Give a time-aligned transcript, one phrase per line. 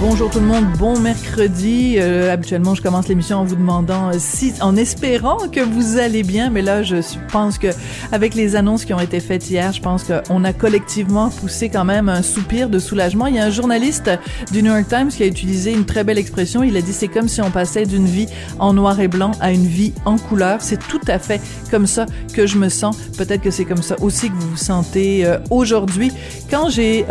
[0.00, 1.96] Bonjour tout le monde, bon mercredi.
[1.98, 6.22] Euh, habituellement, je commence l'émission en vous demandant euh, si, en espérant que vous allez
[6.22, 6.96] bien, mais là, je
[7.30, 7.66] pense que
[8.10, 11.84] avec les annonces qui ont été faites hier, je pense qu'on a collectivement poussé quand
[11.84, 13.26] même un soupir de soulagement.
[13.26, 14.10] Il y a un journaliste
[14.50, 16.62] du New York Times qui a utilisé une très belle expression.
[16.62, 18.26] Il a dit c'est comme si on passait d'une vie
[18.58, 20.62] en noir et blanc à une vie en couleur.
[20.62, 22.96] C'est tout à fait comme ça que je me sens.
[23.18, 26.10] Peut-être que c'est comme ça aussi que vous vous sentez euh, aujourd'hui.
[26.50, 27.04] Quand j'ai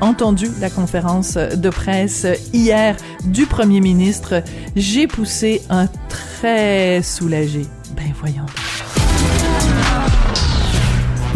[0.00, 4.42] entendu la conférence de presse hier du premier ministre,
[4.74, 7.62] j'ai poussé un très soulagé.
[7.96, 8.46] Ben voyons.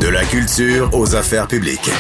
[0.01, 1.91] De la culture aux affaires publiques.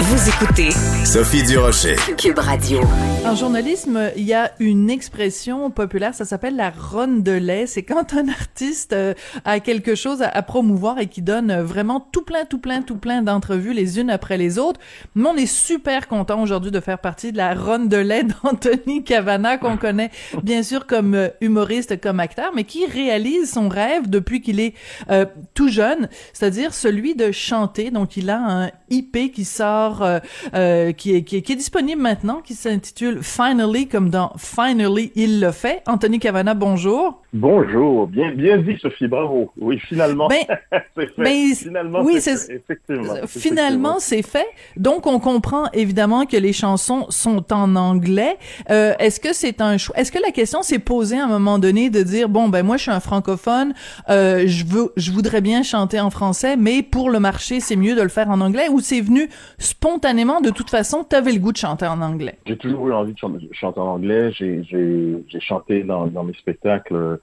[0.00, 0.70] Vous écoutez
[1.04, 1.96] Sophie Durocher.
[2.16, 2.80] Cube Radio.
[3.26, 7.66] En journalisme, il y a une expression populaire, ça s'appelle la ronde de lait.
[7.66, 12.22] C'est quand un artiste euh, a quelque chose à, promouvoir et qui donne vraiment tout
[12.22, 14.78] plein, tout plein, tout plein d'entrevues les unes après les autres.
[15.16, 19.02] Mais on est super content aujourd'hui de faire partie de la ronde de lait d'Anthony
[19.02, 20.12] Cavana, qu'on connaît
[20.44, 24.74] bien sûr comme euh, humoriste, comme acteur, mais qui réalise son rêve depuis qu'il est
[25.10, 27.90] euh, tout jeune, c'est-à-dire celui de chanter.
[27.90, 30.20] Donc il a un IP qui sort euh,
[30.54, 35.82] euh, qui, est, qui, disponible maintenant, qui s'intitule Finally, comme dans Finally, il le fait.
[35.86, 37.22] Anthony Cavana, bonjour.
[37.34, 39.52] Bonjour, bien, bien dit Sophie, bravo.
[39.60, 40.46] Oui, finalement, ben,
[40.96, 41.12] c'est fait.
[41.18, 42.54] Mais, finalement, oui, c'est fait.
[42.54, 43.14] Effectivement.
[43.26, 44.46] Finalement, c'est fait.
[44.78, 48.38] Donc, on comprend évidemment que les chansons sont en anglais.
[48.70, 49.94] Euh, est-ce que c'est un choix?
[49.98, 52.78] Est-ce que la question s'est posée à un moment donné de dire, bon, ben moi,
[52.78, 53.74] je suis un francophone,
[54.08, 57.94] euh, je veux, je voudrais bien chanter en français, mais pour le marché, c'est mieux
[57.94, 61.40] de le faire en anglais, ou c'est venu spontanément, de toute façon, tu avais le
[61.40, 62.38] goût de chanter en anglais?
[62.46, 63.18] J'ai toujours eu envie de
[63.52, 64.32] chanter en anglais.
[64.32, 67.18] J'ai chanté dans, dans, mes spectacles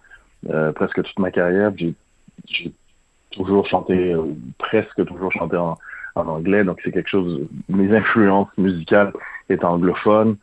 [0.49, 1.71] euh, presque toute ma carrière.
[1.75, 2.71] J'ai
[3.31, 4.23] toujours chanté, euh,
[4.57, 5.77] presque toujours chanté en,
[6.15, 6.63] en anglais.
[6.63, 7.47] Donc, c'est quelque chose...
[7.69, 9.11] Mes influences musicales
[9.49, 10.37] étant anglophones.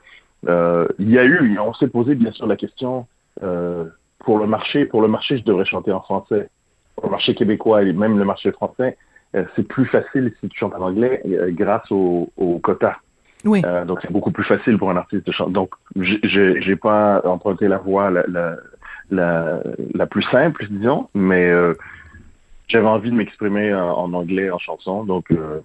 [0.48, 3.06] Euh, il y a eu, on s'est posé bien sûr la question,
[3.42, 3.84] euh,
[4.18, 6.48] pour le marché, pour le marché, je devrais chanter en français.
[6.96, 8.96] Pour le marché québécois et même le marché français,
[9.34, 12.98] euh, c'est plus facile si tu chantes en anglais euh, grâce au, au quota.
[13.44, 13.62] Oui.
[13.64, 15.52] Euh, donc c'est beaucoup plus facile pour un artiste de chanter.
[15.52, 18.56] Donc j'ai pas emprunté la voie la, la,
[19.12, 19.62] la,
[19.94, 21.74] la plus simple, disons, mais euh,
[22.68, 25.04] j'avais envie de m'exprimer en, en, anglais en chanson.
[25.04, 25.60] Donc euh,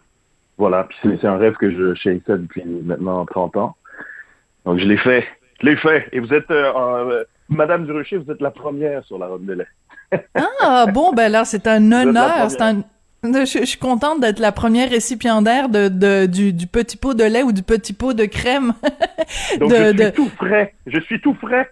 [0.58, 0.86] voilà.
[0.86, 3.76] Puis c'est un rêve que je chérissais depuis maintenant 30 ans.
[4.66, 5.26] Donc je l'ai fait.
[5.62, 6.08] Je l'ai fait.
[6.12, 6.52] Et vous êtes
[7.50, 9.68] Madame Durocher, vous êtes la première sur la robe de lait.
[10.62, 12.84] ah bon, ben là c'est un honneur, c'est un
[13.24, 17.24] je, je, suis contente d'être la première récipiendaire de, de du, du, petit pot de
[17.24, 18.74] lait ou du petit pot de crème.
[19.60, 20.10] Donc je suis de...
[20.10, 20.74] tout frais.
[20.86, 21.70] Je suis tout frais.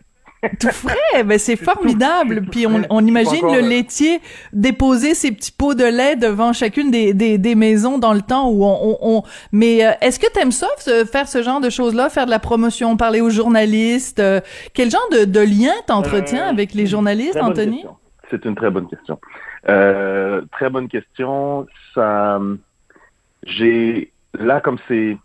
[0.59, 2.43] Tout frais, ben c'est formidable.
[2.43, 4.19] tout, Puis on, on imagine encore, le euh, laitier
[4.53, 8.49] déposer ses petits pots de lait devant chacune des, des, des maisons dans le temps
[8.49, 8.77] où on...
[8.81, 9.23] on, on...
[9.51, 10.67] Mais euh, est-ce que t'aimes ça,
[11.11, 14.19] faire ce genre de choses-là, faire de la promotion, parler aux journalistes?
[14.19, 14.41] Euh,
[14.73, 17.77] quel genre de, de lien t'entretiens Euh, avec les journalistes, Anthony?
[17.77, 17.97] question.
[18.29, 19.19] C'est une très bonne question.
[19.69, 21.65] Euh, très bonne question.
[21.93, 22.39] Ça,
[23.43, 25.17] j'ai là comme c'est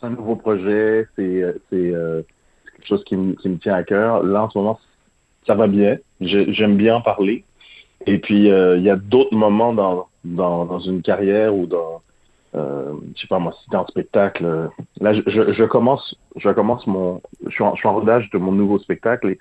[0.00, 2.41] c'est un nouveau projet, c'est c'est euh, c'est
[2.86, 4.22] chose qui qui me tient à cœur.
[4.22, 4.80] Là en ce moment,
[5.46, 5.98] ça va bien.
[6.20, 7.44] J'aime bien en parler.
[8.06, 12.02] Et puis euh, il y a d'autres moments dans dans dans une carrière ou dans
[12.54, 14.44] euh, je sais pas moi, si t'es en spectacle.
[14.44, 14.68] euh,
[15.00, 19.30] Là, je, je, commence, je commence mon, je suis, en, rodage de mon nouveau spectacle
[19.30, 19.38] et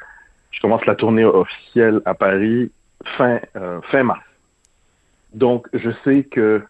[0.52, 2.72] je commence la tournée officielle à Paris
[3.18, 4.24] fin euh, fin mars.
[5.34, 6.62] Donc, je sais que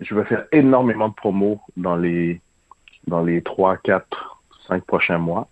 [0.00, 2.40] je vais faire énormément de promos dans les
[3.06, 5.48] dans les trois, quatre, cinq prochains mois.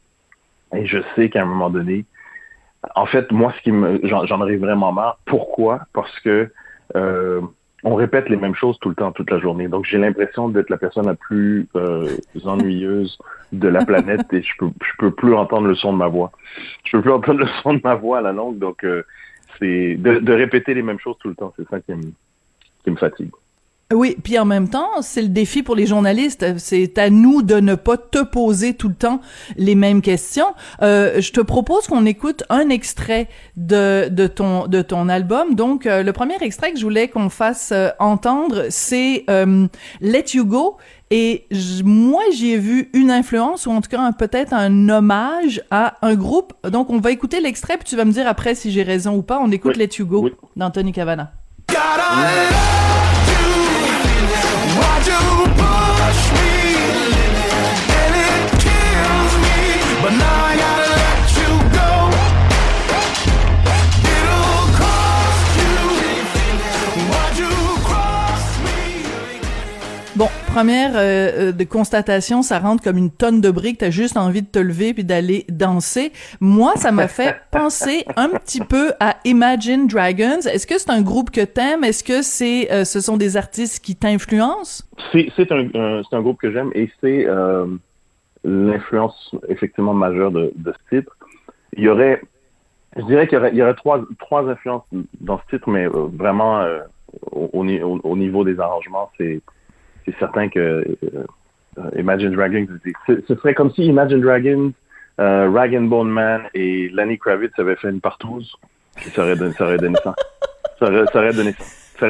[0.74, 2.04] Et je sais qu'à un moment donné,
[2.94, 5.18] en fait, moi, ce qui me, j'en aurais vraiment marre.
[5.26, 5.80] Pourquoi?
[5.92, 6.50] Parce que
[6.96, 7.40] euh,
[7.82, 9.68] on répète les mêmes choses tout le temps, toute la journée.
[9.68, 13.18] Donc, j'ai l'impression d'être la personne la plus euh, ennuyeuse
[13.52, 16.30] de la planète et je peux, je peux plus entendre le son de ma voix.
[16.84, 18.58] Je peux plus entendre le son de ma voix à la longue.
[18.58, 19.02] Donc, euh,
[19.58, 21.52] c'est de, de répéter les mêmes choses tout le temps.
[21.56, 22.12] C'est ça qui me,
[22.84, 23.30] qui me fatigue.
[23.92, 26.46] Oui, puis en même temps, c'est le défi pour les journalistes.
[26.58, 29.20] C'est à nous de ne pas te poser tout le temps
[29.56, 30.46] les mêmes questions.
[30.82, 35.56] Euh, je te propose qu'on écoute un extrait de, de ton de ton album.
[35.56, 39.66] Donc, euh, le premier extrait que je voulais qu'on fasse euh, entendre, c'est euh,
[40.00, 40.76] Let You Go.
[41.10, 41.46] Et
[41.84, 45.96] moi, j'y ai vu une influence, ou en tout cas un- peut-être un hommage à
[46.02, 46.52] un groupe.
[46.70, 49.22] Donc, on va écouter l'extrait, puis tu vas me dire après si j'ai raison ou
[49.22, 49.40] pas.
[49.42, 49.82] On écoute Oui.
[49.82, 50.32] Let You Go Oui.
[50.54, 51.32] d'Anthony Cavana.
[51.68, 52.89] Gotta
[70.52, 73.78] première euh, euh, de constatation, ça rentre comme une tonne de briques.
[73.78, 76.12] T'as juste envie de te lever puis d'aller danser.
[76.40, 80.40] Moi, ça m'a fait penser un petit peu à Imagine Dragons.
[80.40, 81.84] Est-ce que c'est un groupe que t'aimes?
[81.84, 84.84] Est-ce que c'est, euh, ce sont des artistes qui t'influencent?
[85.12, 87.66] C'est un, un- groupe que j'aime et c'est euh,
[88.44, 91.16] l'influence effectivement majeure de, de ce titre.
[91.76, 92.20] Il y aurait,
[92.96, 94.82] je dirais qu'il y y aurait trois, trois influences
[95.20, 96.64] dans ce titre, mais vraiment
[97.32, 97.64] au
[98.16, 99.40] niveau des arrangements, c'est
[100.12, 100.58] c'est certain que
[101.78, 102.66] euh, Imagine Dragons,
[103.06, 104.72] ce serait comme si Imagine Dragons,
[105.20, 108.52] euh, Rag and Bone Man et Lenny Kravitz avaient fait une partouze.
[109.14, 110.14] Ça aurait donné, ça aurait donné ça.
[110.78, 111.66] Ça aurait, ça aurait donné ça.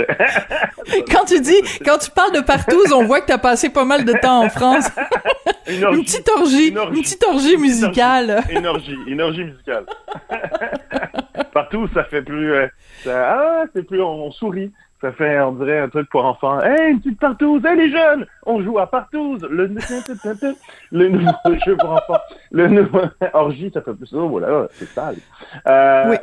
[1.11, 4.05] Quand tu dis, quand tu parles de partout, on voit que t'as passé pas mal
[4.05, 4.88] de temps en France.
[5.69, 6.03] Une Une orgie.
[6.05, 6.96] petite orgie, Une orgie.
[6.96, 8.41] une petite orgie musicale.
[8.49, 9.85] Musicale.
[11.53, 12.53] Partout, ça fait plus.
[12.53, 12.67] euh,
[13.03, 14.00] ça- ah, c'est plus.
[14.00, 14.70] On, on sourit.
[15.00, 16.61] Ça fait, on dirait, un truc pour enfants.
[16.61, 17.64] Hey, une petite partouze!
[17.64, 18.26] Hey, les jeunes!
[18.44, 19.41] On joue à partouze!
[19.50, 19.67] Le,
[20.93, 21.32] le nouveau
[21.64, 22.20] jeu pour enfants.
[22.52, 23.00] Le nouveau.
[23.32, 24.12] Orgie, ça fait plus.
[24.12, 25.17] Oh, voilà, c'est sale.
[25.67, 26.17] Euh,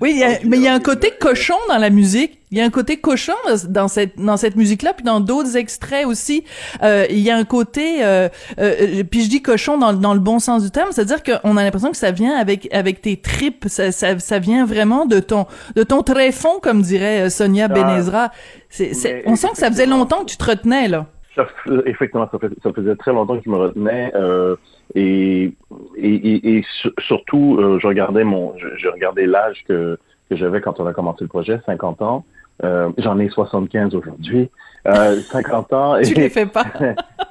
[0.00, 2.40] Oui, il y a- mais il y a un côté cochon dans la musique.
[2.54, 3.32] Il y a un côté cochon
[3.68, 6.44] dans cette dans cette musique-là, puis dans d'autres extraits aussi.
[6.84, 8.28] Euh, il y a un côté, euh,
[8.60, 11.64] euh, puis je dis cochon dans, dans le bon sens du terme, c'est-à-dire qu'on a
[11.64, 15.46] l'impression que ça vient avec avec tes tripes, ça, ça, ça vient vraiment de ton
[15.74, 18.30] de ton tréfonds, comme dirait Sonia Benezra.
[18.68, 21.06] C'est, c'est- mais on sent que ça faisait longtemps que tu te retenais là.
[21.34, 21.48] Ça,
[21.86, 24.12] effectivement, ça, fait- ça faisait très longtemps que je me retenais.
[24.94, 25.52] et,
[25.96, 29.98] et, et, et sur- surtout, je regardais mon, je, je regardais l'âge que,
[30.30, 32.24] que j'avais quand on a commencé le projet, 50 ans.
[32.62, 34.48] Euh, J'en ai 75 aujourd'hui.
[34.86, 36.00] Euh, 50 ans.
[36.02, 36.66] Tu et- les fais pas.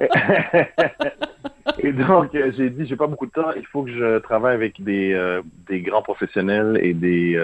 [1.79, 4.55] et donc, euh, j'ai dit, j'ai pas beaucoup de temps, il faut que je travaille
[4.55, 7.39] avec des, euh, des grands professionnels et des,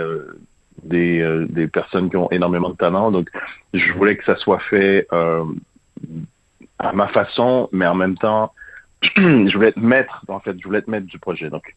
[0.83, 3.11] des, des personnes qui ont énormément de talent.
[3.11, 3.29] Donc,
[3.73, 5.07] je voulais que ça soit fait
[6.79, 8.51] à ma façon, mais en même temps,
[9.15, 11.49] je voulais être maître, en fait, je voulais être maître du projet.
[11.49, 11.75] Donc,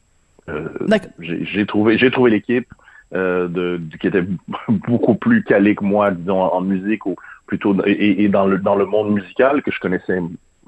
[1.20, 2.66] j'ai trouvé, j'ai trouvé l'équipe
[3.14, 4.24] euh, de, de- qui était
[4.68, 7.16] beaucoup plus calée que moi, disons, en, en musique ou
[7.46, 10.20] plutôt et, et dans le dans le monde musical que je connaissais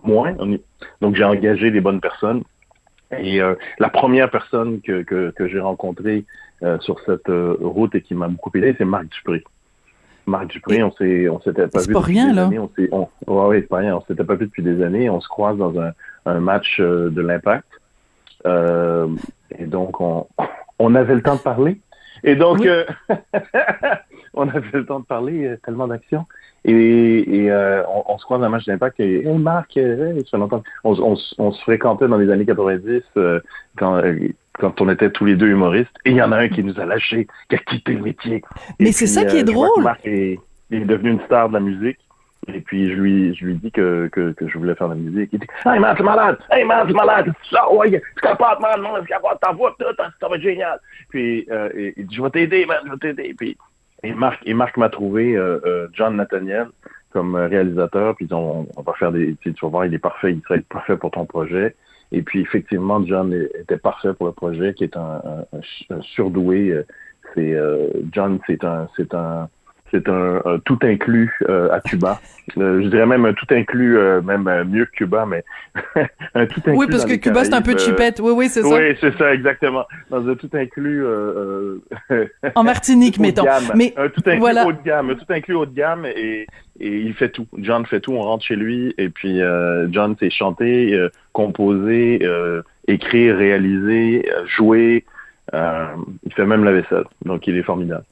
[0.03, 0.33] moins.
[1.01, 2.43] Donc, j'ai engagé les bonnes personnes.
[3.19, 6.25] Et euh, la première personne que, que, que j'ai rencontrée
[6.63, 9.43] euh, sur cette euh, route et qui m'a beaucoup aidé, c'est Marc Dupré.
[10.27, 12.47] Marc Dupré, on s'est on s'était pas vu depuis rien, des là.
[12.47, 12.59] années.
[12.59, 13.97] On s'est on, ouais, ouais, c'est pas rien.
[13.97, 15.09] On s'était pas vu depuis des années.
[15.11, 15.93] On se croise dans un,
[16.27, 17.69] un match euh, de l'Impact.
[18.47, 19.07] Euh,
[19.59, 20.27] et donc on
[20.79, 21.79] on avait le temps de parler.
[22.25, 22.69] Et donc Oui.
[22.69, 22.85] euh,
[24.35, 26.27] on avait le temps de parler, euh, tellement d'action.
[26.65, 30.13] Et, et euh, on, on se croise dans un match d'impact et hey, Marc, euh,
[30.15, 30.63] hey, ça fait longtemps.
[30.83, 33.41] On, on, s- on se fréquentait dans les années 90 euh,
[33.77, 34.01] quand,
[34.59, 35.93] quand on était tous les deux humoristes.
[36.07, 38.43] Et il y en a un qui nous a lâchés, qui a quitté le métier.
[38.81, 39.83] Mais c'est ça qui est drôle.
[39.83, 40.39] Marc est
[40.71, 41.99] devenu une star de la musique.
[42.53, 45.01] Et puis je lui, je lui dis que, que, que je voulais faire de la
[45.01, 45.31] musique.
[45.33, 46.39] Il dit Hey man, c'est malade!
[46.51, 47.33] Hey man, c'est malade!
[47.51, 50.79] Ça, ouais, tu capotes, man, non, tu capotes ta tout, ça va être génial!
[51.09, 53.35] Puis euh, il dit Je vais t'aider, man, je vais t'aider.
[53.37, 53.57] Puis
[54.03, 56.67] et Marc, et Marc m'a trouvé euh, euh, John Nathaniel
[57.13, 58.15] comme euh, réalisateur.
[58.17, 59.35] Puis on, on va faire des.
[59.43, 61.75] Tu vas voir, il est parfait, il serait parfait pour ton projet.
[62.13, 65.23] Et puis effectivement, John était parfait pour le projet, qui est un,
[65.53, 66.83] un- un surdoué.
[67.35, 69.49] C'est euh, John, c'est un, c'est un,
[69.95, 72.21] c'est un, un tout inclus euh, à Cuba.
[72.59, 75.45] Euh, je dirais même un tout inclus, euh, même mieux que Cuba, mais
[76.35, 76.77] un tout inclus.
[76.77, 78.21] Oui, parce que Cuba c'est un peu chipette.
[78.23, 78.69] Oui, oui, c'est ça.
[78.69, 79.87] Oui, c'est ça, exactement.
[80.11, 81.03] Dans un tout inclus
[82.55, 83.45] En Martinique, mettons.
[83.45, 83.73] gamme.
[83.75, 84.67] Mais un tout inclus voilà.
[84.67, 86.47] haut de gamme, un tout inclus haut de gamme et,
[86.81, 87.47] et il fait tout.
[87.57, 89.41] John fait tout, on rentre chez lui et puis
[89.89, 92.21] John c'est chanter, composer,
[92.87, 95.07] écrire, réaliser, jouer.
[95.55, 98.05] Il fait même la vaisselle, donc il est formidable.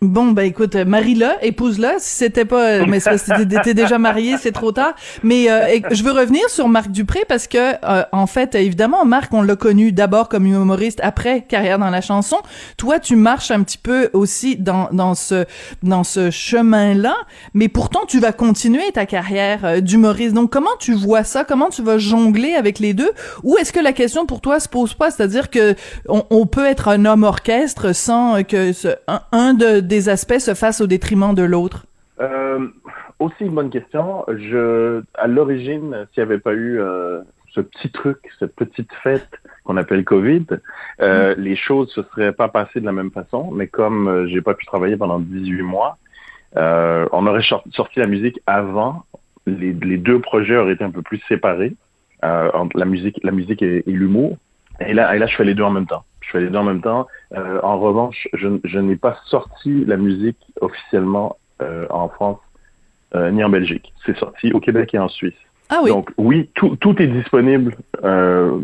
[0.00, 2.68] Bon, ben écoute, euh, marie-la, épouse-la, si c'était pas...
[2.68, 4.94] euh, Mais t'étais déjà marié, c'est trop tard.
[5.24, 9.34] Mais euh, je veux revenir sur Marc Dupré parce que, euh, en fait, évidemment, Marc,
[9.34, 12.36] on l'a connu d'abord comme humoriste, après carrière dans la chanson.
[12.76, 15.46] Toi, tu marches un petit peu aussi dans, dans ce,
[15.82, 17.16] dans ce chemin-là,
[17.52, 20.32] mais pourtant, tu vas continuer ta carrière euh, d'humoriste.
[20.32, 21.42] Donc, comment tu vois ça?
[21.42, 23.10] Comment tu vas jongler avec les deux?
[23.42, 25.10] Ou est-ce que la question pour toi se pose pas?
[25.10, 25.74] C'est-à-dire que
[26.06, 28.88] on, peut être un homme orchestre sans que ce,
[29.32, 31.86] un de, des aspects se fasse au détriment de l'autre?
[32.20, 32.66] Euh,
[33.18, 34.24] aussi une bonne question.
[34.28, 37.20] Je, à l'origine, s'il n'y avait pas eu euh,
[37.52, 39.28] ce petit truc, cette petite fête
[39.64, 40.46] qu'on appelle Covid,
[41.00, 43.50] euh, les choses se seraient pas passées de la même façon.
[43.52, 45.98] Mais comme j'ai pas pu travailler pendant 18 mois,
[46.56, 49.04] on aurait sor- sorti la musique avant.
[49.46, 51.74] Les, les deux projets auraient été un peu plus séparés
[52.22, 54.36] entre la musique, la musique et, et l'humour.
[54.80, 56.04] Et là, et là, je fais les deux en même temps.
[56.28, 57.06] Je fais les deux en même temps.
[57.34, 62.38] Euh, en revanche, je, je n'ai pas sorti la musique officiellement euh, en France
[63.14, 63.92] euh, ni en Belgique.
[64.04, 65.34] C'est sorti au Québec et en Suisse.
[65.70, 65.90] Ah oui.
[65.90, 67.76] Donc oui, tout, tout est disponible.
[68.04, 68.58] Euh,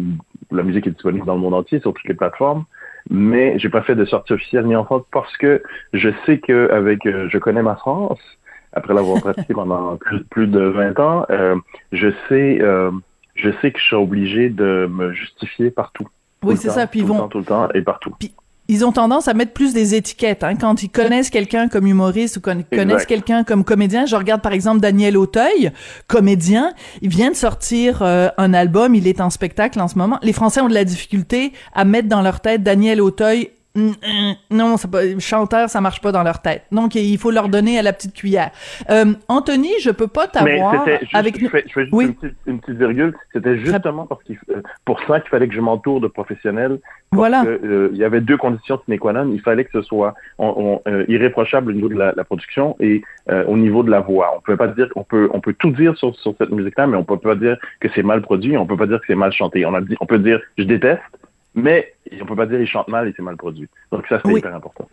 [0.50, 2.64] la musique est disponible dans le monde entier sur toutes les plateformes,
[3.10, 6.70] mais j'ai pas fait de sortie officielle ni en France parce que je sais que
[6.70, 8.20] avec euh, je connais ma France
[8.72, 11.56] après l'avoir pratiqué pendant plus, plus, de 20 ans, euh,
[11.92, 12.90] je sais euh,
[13.34, 16.08] je sais que je suis obligé de me justifier partout.
[16.44, 16.86] Oui, c'est ça.
[16.86, 18.14] Puis ils vont le temps, tout le temps et partout.
[18.18, 18.32] Puis
[18.66, 22.38] ils ont tendance à mettre plus des étiquettes hein, quand ils connaissent quelqu'un comme humoriste
[22.38, 24.06] ou quand ils connaissent quelqu'un comme comédien.
[24.06, 25.70] Je regarde par exemple Daniel Auteuil,
[26.06, 26.72] comédien.
[27.02, 30.18] Il vient de sortir euh, un album, il est en spectacle en ce moment.
[30.22, 33.50] Les Français ont de la difficulté à mettre dans leur tête Daniel Auteuil
[34.50, 36.62] non, c'est pas, chanteur, ça marche pas dans leur tête.
[36.70, 38.52] Donc, il faut leur donner à la petite cuillère.
[38.88, 42.04] Euh, Anthony, je peux pas t'avoir avec je fais, je fais juste oui.
[42.04, 43.14] une, petite, une, petite, virgule.
[43.32, 46.78] C'était justement parce qu'il, euh, pour ça qu'il fallait que je m'entoure de professionnels.
[47.10, 47.42] Voilà.
[47.44, 49.30] Que, euh, il y avait deux conditions sine qua non.
[49.32, 52.76] Il fallait que ce soit on, on, euh, irréprochable au niveau de la, la production
[52.78, 53.02] et
[53.48, 54.34] au niveau de la voix.
[54.36, 56.96] On peut pas dire, on peut, on peut tout dire sur, sur cette musique-là, mais
[56.96, 58.56] on peut pas dire que c'est mal produit.
[58.56, 59.66] On peut pas dire que c'est mal chanté.
[59.66, 61.02] On a dit, on peut dire, je déteste
[61.54, 63.68] mais on peut pas dire il chante mal et c'est mal produit.
[63.92, 64.38] Donc ça, c'est oui.
[64.38, 64.88] hyper important.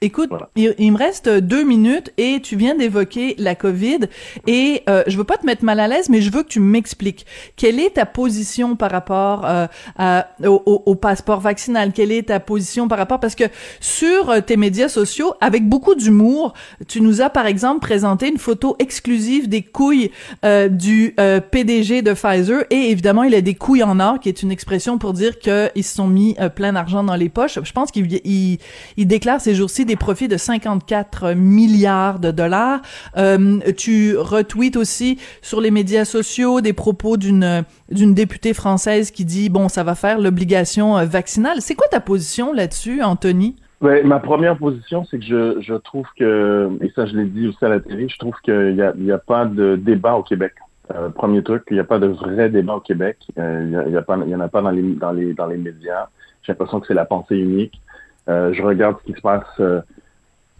[0.00, 0.48] Écoute, voilà.
[0.56, 4.00] il, il, me reste deux minutes et tu viens d'évoquer la COVID
[4.46, 6.60] et euh, je veux pas te mettre mal à l'aise, mais je veux que tu
[6.60, 7.26] m'expliques
[7.56, 9.66] quelle est ta position par rapport euh,
[9.98, 11.92] à, au, au, passeport vaccinal?
[11.92, 13.20] Quelle est ta position par rapport?
[13.20, 13.44] Parce que
[13.80, 16.54] sur euh, tes médias sociaux, avec beaucoup d'humour,
[16.88, 20.10] tu nous as par exemple présenté une photo exclusive des couilles
[20.44, 24.28] euh, du euh, PDG de Pfizer et évidemment il a des couilles en or, qui
[24.28, 27.58] est une expression pour dire qu'ils se sont mis euh, plein d'argent dans les poches.
[27.62, 28.58] Je pense qu'il il,
[28.96, 32.80] il déclare ces jours-ci des profits de 54 milliards de dollars.
[33.16, 39.48] Euh, tu retweets aussi sur les médias sociaux des propos d'une députée française qui dit
[39.48, 41.60] bon ça va faire l'obligation euh, vaccinale.
[41.60, 43.56] C'est quoi ta position là-dessus, Anthony?
[43.80, 47.64] Ouais, ma première position, c'est que je, trouve que, et ça je l'ai dit aussi
[47.64, 50.52] à la télé, je trouve qu'il n'y a, pas de débat au Québec.
[50.94, 53.16] Euh, premier truc, il n'y a pas de vrai débat au Québec.
[53.38, 53.96] Il n'y
[54.34, 56.08] en a pas dans les médias.
[56.42, 57.80] J'ai l'impression que c'est la pensée unique.
[58.28, 59.80] Euh, je regarde ce qui se passe euh,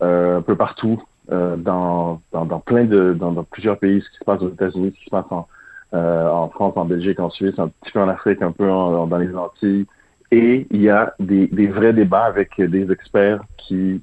[0.01, 4.51] un peu partout, dans, dans, plein de, dans, plusieurs pays, ce qui se passe aux
[4.51, 5.47] États-Unis, ce qui se passe en,
[5.93, 9.33] en France, en Belgique, en Suisse, un petit peu en Afrique, un peu dans les
[9.37, 9.87] Antilles.
[10.33, 14.03] Et il y a des, des vrais débats avec des experts qui,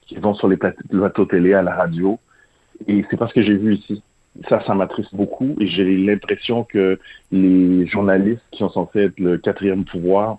[0.00, 2.18] qui vont sur les plateaux télé, à la radio.
[2.88, 4.02] Et c'est pas ce que j'ai vu ici
[4.48, 6.98] ça, ça m'attriste beaucoup et j'ai l'impression que
[7.30, 10.38] les journalistes qui sont censés être le quatrième pouvoir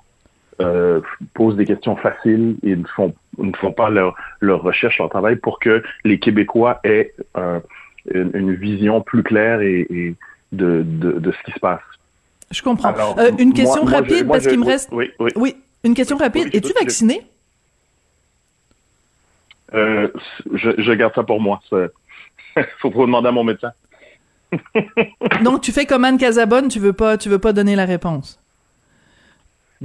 [0.62, 1.02] euh,
[1.34, 5.36] posent des questions faciles et ne font, ne font pas leur, leur recherche, leur travail
[5.36, 7.14] pour que les Québécois aient
[8.14, 10.16] une, vision plus claire et, et
[10.52, 11.82] de, de, de, ce qui se passe.
[12.52, 12.90] Je comprends.
[12.90, 14.90] Alors, euh, une question moi, rapide moi, je, parce qu'il me reste.
[14.92, 15.32] Oui, oui.
[15.36, 16.46] oui, une question rapide.
[16.46, 17.22] Oui, Es-tu vacciné?
[19.74, 20.08] Euh,
[20.54, 21.60] je, je garde ça pour moi.
[22.80, 23.72] Faut pas demander à mon médecin.
[25.44, 28.40] Donc tu fais comme Anne Casabonne, tu veux pas, tu veux pas donner la réponse?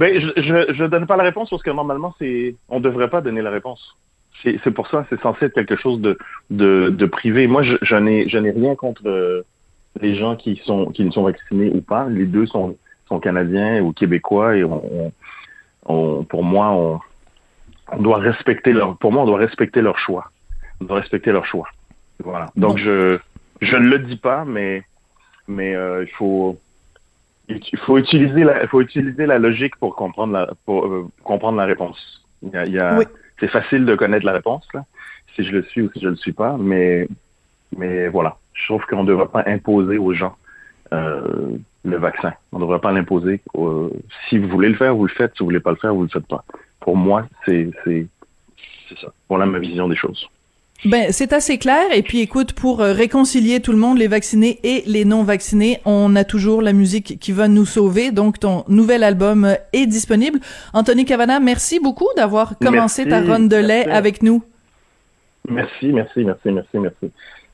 [0.01, 3.43] Ben je, je donne pas la réponse parce que normalement c'est, on devrait pas donner
[3.43, 3.95] la réponse.
[4.41, 6.17] C'est pour ça, c'est censé être quelque chose de
[6.49, 7.45] de, de privé.
[7.45, 9.45] Moi, je, je n'ai je n'ai rien contre euh,
[10.01, 12.09] les gens qui sont qui ne sont vaccinés ou pas.
[12.09, 12.75] Les deux sont
[13.07, 15.11] sont canadiens ou québécois et on, on,
[15.85, 16.99] on pour moi on,
[17.91, 20.31] on doit respecter leur pour moi on doit respecter leur choix.
[20.79, 21.67] On doit respecter leur choix.
[22.23, 22.47] Voilà.
[22.55, 22.77] Donc bon.
[22.77, 23.19] je
[23.61, 24.81] je ne le dis pas, mais
[25.47, 26.57] mais euh, il faut
[27.71, 31.65] il faut utiliser la faut utiliser la logique pour comprendre la pour euh, comprendre la
[31.65, 32.23] réponse.
[32.43, 33.05] Il y a, il y a oui.
[33.39, 34.85] c'est facile de connaître la réponse là,
[35.35, 37.07] si je le suis ou si je le suis pas, mais
[37.77, 40.35] mais voilà, je trouve qu'on ne devrait pas imposer aux gens
[40.93, 42.33] euh, le vaccin.
[42.51, 43.41] On ne devrait pas l'imposer.
[43.55, 43.89] Euh,
[44.27, 45.31] si vous voulez le faire, vous le faites.
[45.33, 46.43] Si vous voulez pas le faire, vous le faites pas.
[46.79, 48.07] Pour moi, c'est c'est
[48.89, 49.13] c'est ça.
[49.29, 50.27] Voilà ma vision des choses.
[50.83, 51.91] Ben, c'est assez clair.
[51.93, 55.79] Et puis, écoute, pour euh, réconcilier tout le monde, les vaccinés et les non vaccinés,
[55.85, 58.11] on a toujours la musique qui va nous sauver.
[58.11, 60.39] Donc, ton nouvel album euh, est disponible.
[60.73, 64.43] Anthony Cavana, merci beaucoup d'avoir commencé merci, ta run de lait avec nous.
[65.47, 67.11] Merci, merci, merci, merci, merci.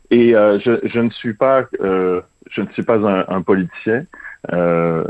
[0.10, 4.06] Et euh, je, je, ne suis pas, euh, je ne suis pas un, un politicien.
[4.54, 5.04] Euh,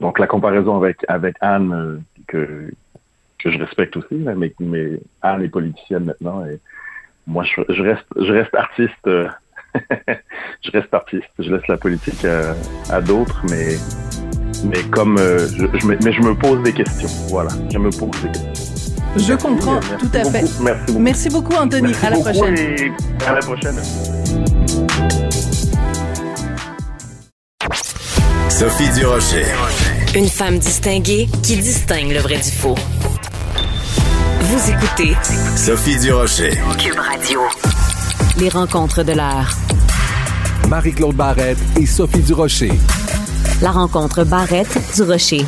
[0.00, 2.70] donc, la comparaison avec avec Anne que
[3.38, 6.58] que je respecte aussi, mais, mais Anne est politicienne maintenant et
[7.26, 9.06] moi, je, je, reste, je reste artiste.
[9.06, 9.28] Euh,
[10.62, 11.28] je reste artiste.
[11.38, 12.54] Je laisse la politique à,
[12.94, 13.76] à d'autres, mais,
[14.64, 17.08] mais comme euh, je, je, me, mais je me pose des questions.
[17.30, 18.94] Voilà, je me pose des questions.
[19.16, 20.62] Je merci, comprends merci tout à beaucoup, fait.
[20.62, 20.98] Merci beaucoup.
[20.98, 21.88] Merci beaucoup, Anthony.
[21.88, 22.58] Merci à la prochaine.
[22.58, 22.92] Et
[23.26, 23.76] à la prochaine.
[28.48, 29.44] Sophie Durocher.
[30.14, 32.76] Une femme distinguée qui distingue le vrai du faux.
[34.56, 35.16] Vous écoutez
[35.56, 36.52] Sophie Durocher.
[36.78, 37.40] Cube Radio.
[38.38, 39.50] Les rencontres de l'heure.
[40.68, 42.70] Marie-Claude Barrette et Sophie Durocher.
[43.60, 45.44] La rencontre Barrette-Durocher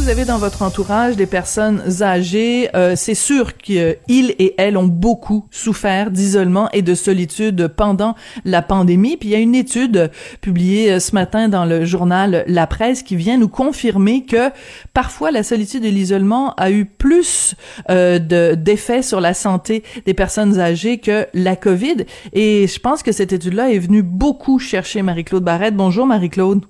[0.00, 4.86] vous avez dans votre entourage des personnes âgées, euh, c'est sûr qu'ils et elles ont
[4.86, 8.14] beaucoup souffert d'isolement et de solitude pendant
[8.46, 9.18] la pandémie.
[9.18, 13.02] Puis il y a une étude publiée euh, ce matin dans le journal La Presse
[13.02, 14.50] qui vient nous confirmer que
[14.94, 17.54] parfois la solitude et l'isolement a eu plus
[17.90, 18.18] euh,
[18.56, 22.06] d'effets sur la santé des personnes âgées que la COVID.
[22.32, 25.76] Et je pense que cette étude-là est venue beaucoup chercher Marie-Claude Barrette.
[25.76, 26.64] Bonjour Marie-Claude.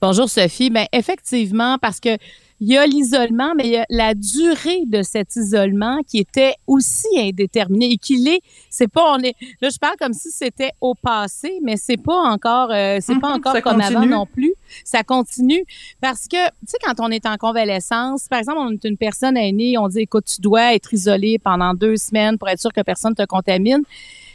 [0.00, 0.70] Bonjour Sophie.
[0.70, 2.16] Ben effectivement, parce que
[2.60, 6.54] il y a l'isolement, mais il y a la durée de cet isolement qui était
[6.66, 8.42] aussi indéterminée et qui l'est.
[8.68, 12.18] C'est pas, on est, là, je parle comme si c'était au passé, mais c'est pas
[12.18, 14.52] encore, euh, c'est pas mhm, encore comme avant non plus.
[14.84, 15.64] Ça continue
[16.02, 19.38] parce que, tu sais, quand on est en convalescence, par exemple, on est une personne
[19.38, 22.82] aînée, on dit, écoute, tu dois être isolé pendant deux semaines pour être sûr que
[22.82, 23.82] personne te contamine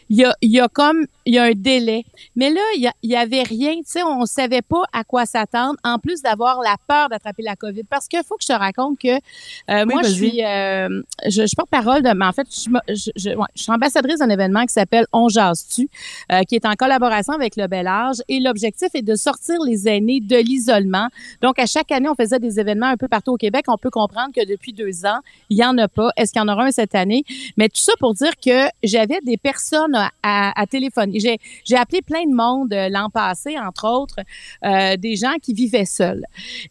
[0.09, 2.05] il y a, il y a comme il y a un délai.
[2.35, 5.75] Mais là, il y, y avait rien, tu sais, on savait pas à quoi s'attendre,
[5.83, 7.83] en plus d'avoir la peur d'attraper la COVID.
[7.89, 9.15] Parce qu'il faut que je te raconte que
[9.71, 13.11] euh, moi, je suis, euh, je, je porte parole de, mais en fait, je, je,
[13.15, 15.89] je, suis ambassadrice d'un événement qui s'appelle On jase-tu,
[16.31, 18.17] euh, qui est en collaboration avec le Bel Âge.
[18.27, 21.07] Et l'objectif est de sortir les aînés de l'isolement.
[21.41, 23.65] Donc, à chaque année, on faisait des événements un peu partout au Québec.
[23.67, 25.19] On peut comprendre que depuis deux ans,
[25.49, 26.11] il y en a pas.
[26.17, 27.23] Est-ce qu'il y en aura un cette année?
[27.57, 31.19] Mais tout ça pour dire que j'avais des personnes à, à, téléphoner.
[31.19, 34.19] J'ai, appelé plein de monde euh, l'an passé, entre autres,
[34.63, 36.25] euh, des gens qui vivaient seuls.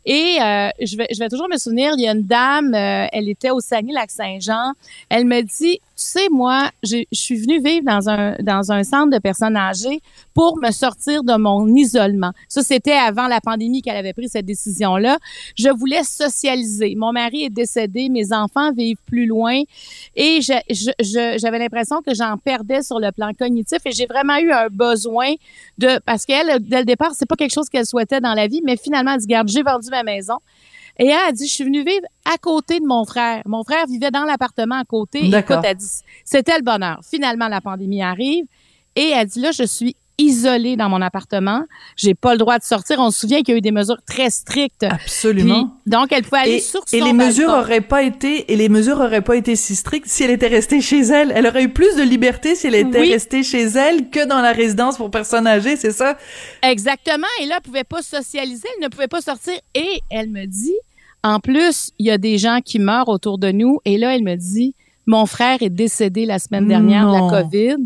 [0.05, 3.29] Et euh, je, vais, je vais toujours me souvenir, il y a une dame, elle
[3.29, 4.73] était au Saguenay-Lac-Saint-Jean.
[5.09, 9.11] Elle me dit, tu sais, moi, je suis venue vivre dans un, dans un centre
[9.11, 10.01] de personnes âgées
[10.35, 12.33] pour me sortir de mon isolement.
[12.49, 15.19] Ça, c'était avant la pandémie qu'elle avait pris cette décision-là.
[15.57, 16.95] Je voulais socialiser.
[16.97, 19.63] Mon mari est décédé, mes enfants vivent plus loin
[20.17, 24.67] et j'avais l'impression que j'en perdais sur le plan cognitif et j'ai vraiment eu un
[24.69, 25.33] besoin
[25.79, 28.63] de, parce qu'elle, dès le départ, c'est pas quelque chose qu'elle souhaitait dans la vie,
[28.65, 30.39] mais finalement, elle dit, garde, j'ai vendu ma maison.
[30.99, 33.43] Et elle a dit, je suis venue vivre à côté de mon frère.
[33.47, 35.27] Mon frère vivait dans l'appartement à côté.
[35.27, 35.87] Écoute, elle dit,
[36.25, 37.01] c'était le bonheur.
[37.03, 38.45] Finalement, la pandémie arrive.
[38.95, 41.65] Et elle dit, là, je suis isolée dans mon appartement.
[41.97, 42.99] J'ai pas le droit de sortir.
[43.01, 44.85] On se souvient qu'il y a eu des mesures très strictes.
[44.85, 45.77] Absolument.
[45.87, 49.01] donc, elle pouvait aller sur son Et les mesures auraient pas été, et les mesures
[49.01, 51.33] auraient pas été si strictes si elle était restée chez elle.
[51.35, 54.53] Elle aurait eu plus de liberté si elle était restée chez elle que dans la
[54.53, 56.17] résidence pour personnes âgées, c'est ça?
[56.63, 57.27] Exactement.
[57.43, 58.69] Et là, elle pouvait pas socialiser.
[58.77, 59.55] Elle ne pouvait pas sortir.
[59.75, 60.77] Et elle me dit,
[61.23, 63.81] en plus, il y a des gens qui meurent autour de nous.
[63.85, 64.75] Et là, elle me dit,
[65.07, 67.77] mon frère est décédé la semaine dernière de la COVID.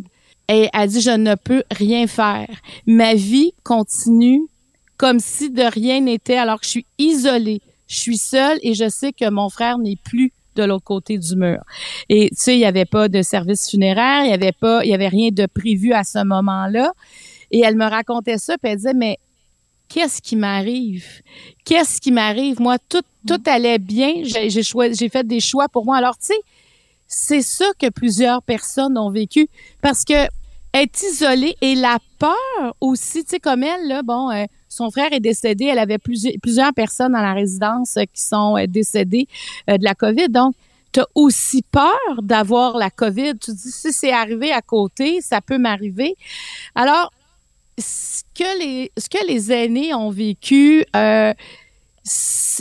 [0.49, 2.49] Et elle dit, je ne peux rien faire.
[2.87, 4.43] Ma vie continue
[4.97, 7.61] comme si de rien n'était alors que je suis isolée.
[7.87, 11.37] Je suis seule et je sais que mon frère n'est plus de l'autre côté du
[11.37, 11.63] mur.
[12.09, 14.91] Et tu sais, il n'y avait pas de service funéraire, il n'y avait pas, il
[14.91, 16.93] y avait rien de prévu à ce moment-là.
[17.51, 19.19] Et elle me racontait ça, puis elle disait, mais
[19.89, 21.23] qu'est-ce qui m'arrive?
[21.65, 22.61] Qu'est-ce qui m'arrive?
[22.61, 24.23] Moi, tout, tout allait bien.
[24.25, 25.97] J'ai, j'ai fait des choix pour moi.
[25.97, 26.41] Alors, tu sais,
[27.09, 29.49] c'est ça que plusieurs personnes ont vécu
[29.81, 30.29] parce que
[30.75, 35.13] être isolée et la peur aussi, tu sais, comme elle, là, bon, euh, son frère
[35.13, 39.27] est décédé, elle avait plusieurs, personnes dans la résidence euh, qui sont euh, décédées
[39.67, 40.29] de la COVID.
[40.29, 40.55] Donc,
[40.93, 43.39] tu as aussi peur d'avoir la COVID.
[43.41, 46.17] Tu dis, si c'est arrivé à côté, ça peut m'arriver.
[46.75, 47.11] Alors,
[47.79, 50.85] ce que les, ce que les aînés ont vécu,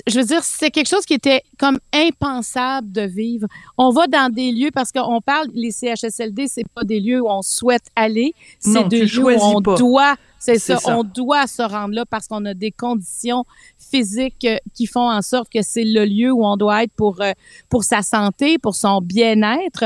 [0.08, 3.48] je veux dire, c'est quelque chose qui était comme impensable de vivre.
[3.78, 7.30] On va dans des lieux parce qu'on parle, les CHSLD, c'est pas des lieux où
[7.30, 11.96] on souhaite aller, c'est des lieux où on doit, c'est ça, on doit se rendre
[11.96, 13.46] là parce qu'on a des conditions
[13.78, 17.22] physiques euh, qui font en sorte que c'est le lieu où on doit être pour
[17.22, 17.32] euh,
[17.70, 19.86] pour sa santé, pour son bien-être.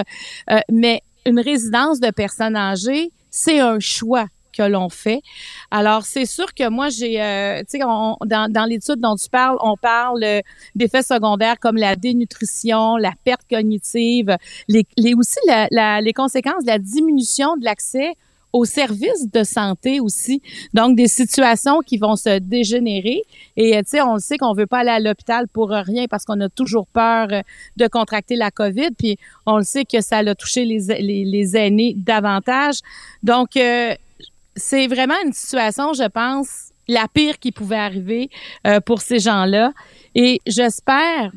[0.71, 5.21] mais une résidence de personnes âgées, c'est un choix que l'on fait.
[5.71, 9.75] Alors, c'est sûr que moi, j'ai, euh, tu sais, dans, l'étude dont tu parles, on
[9.75, 10.41] parle euh,
[10.75, 14.37] d'effets secondaires comme la dénutrition, la perte cognitive,
[14.67, 18.15] les, les aussi la, les conséquences de la diminution de l'accès
[18.53, 20.41] aux services de santé aussi.
[20.73, 23.23] Donc, des situations qui vont se dégénérer.
[23.57, 26.25] Et, tu sais, on le sait qu'on veut pas aller à l'hôpital pour rien parce
[26.25, 27.41] qu'on a toujours peur euh,
[27.77, 28.89] de contracter la COVID.
[28.97, 32.79] Puis, on le sait que ça a touché les, les, les aînés davantage.
[33.23, 33.55] Donc,
[34.55, 38.29] c'est vraiment une situation, je pense, la pire qui pouvait arriver
[38.67, 39.73] euh, pour ces gens-là.
[40.15, 41.31] Et j'espère,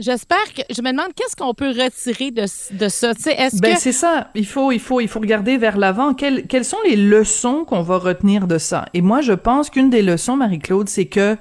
[0.00, 3.14] j'espère que je me demande qu'est-ce qu'on peut retirer de, de ça.
[3.14, 4.28] Tu sais, est-ce Ben que c'est ça.
[4.34, 6.14] Il faut, il faut, il faut regarder vers l'avant.
[6.14, 8.86] Quelles, quelles sont les leçons qu'on va retenir de ça?
[8.94, 11.36] Et moi, je pense qu'une des leçons, Marie-Claude, c'est que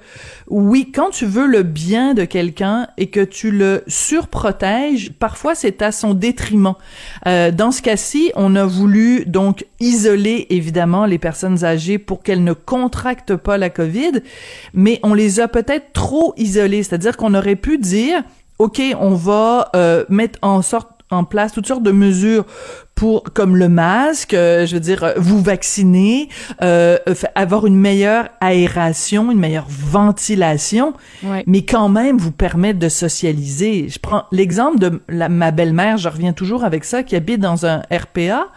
[0.48, 5.82] oui, quand tu veux le bien de quelqu'un et que tu le surprotèges, parfois c'est
[5.82, 6.76] à son détriment.
[7.28, 12.44] Euh, dans ce cas-ci, on a voulu donc isoler évidemment les personnes âgées pour qu'elles
[12.44, 14.22] ne contractent pas la COVID,
[14.74, 16.84] mais on les a peut-être trop isolées.
[16.84, 18.24] C'est-à-dire qu'on aurait pu dire
[18.60, 22.46] OK, on va euh, mettre en sorte en place toutes sortes de mesures
[22.94, 26.30] pour comme le masque, euh, je veux dire euh, vous vacciner,
[26.62, 26.98] euh,
[27.34, 30.94] avoir une meilleure aération, une meilleure ventilation,
[31.24, 31.44] Ouais.
[31.48, 33.88] mais quand même vous permettre de socialiser.
[33.90, 37.66] Je prends l'exemple de la, ma belle-mère, je reviens toujours avec ça, qui habite dans
[37.66, 38.48] un RPA.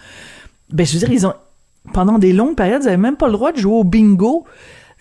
[0.71, 1.35] Ben je veux dire ils ont
[1.95, 4.45] pendant des longues périodes, ils avaient même pas le droit de jouer au bingo.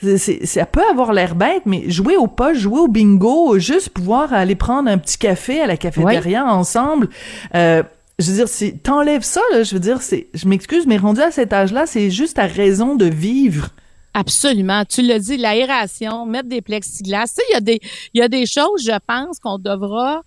[0.02, 4.34] C'est- ça peut avoir l'air bête, mais jouer au poche, jouer au bingo, juste pouvoir
[4.34, 7.10] aller prendre un petit café à la cafétéria ensemble.
[7.54, 7.84] Euh,
[8.18, 9.64] je veux dire, c'est t'enlèves ça, là.
[9.64, 12.96] Je veux dire, c'est, je m'excuse, mais rendu à cet âge-là, c'est juste ta raison
[12.96, 13.70] de vivre.
[14.14, 14.84] Absolument.
[14.86, 17.28] Tu l'as dit, l'aération, mettre des plexiglas.
[17.28, 17.80] Tu sais, il y a des,
[18.14, 20.22] il y a des choses, je pense, qu'on devra,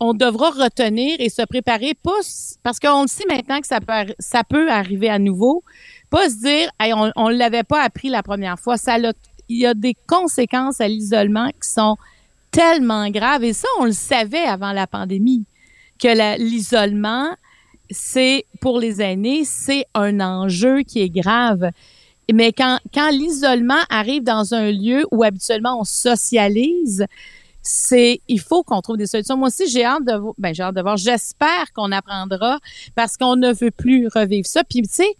[0.00, 2.12] on devra retenir et se préparer, pas,
[2.62, 5.64] parce qu'on le sait maintenant que ça peut, ça peut arriver à nouveau.
[6.10, 8.76] Pas se dire, on, on l'avait pas appris la première fois.
[8.76, 8.98] Ça
[9.48, 11.96] il y a des conséquences à l'isolement qui sont
[12.50, 13.44] tellement graves.
[13.44, 15.44] Et ça, on le savait avant la pandémie,
[15.98, 17.34] que l'isolement,
[17.90, 21.70] c'est, pour les aînés, c'est un enjeu qui est grave.
[22.32, 27.04] Mais quand, quand l'isolement arrive dans un lieu où habituellement on socialise,
[27.60, 29.36] c'est il faut qu'on trouve des solutions.
[29.36, 30.96] Moi aussi, j'ai hâte de ben j'ai hâte de voir.
[30.96, 32.58] J'espère qu'on apprendra
[32.94, 34.64] parce qu'on ne veut plus revivre ça.
[34.64, 35.16] Puis tu sais,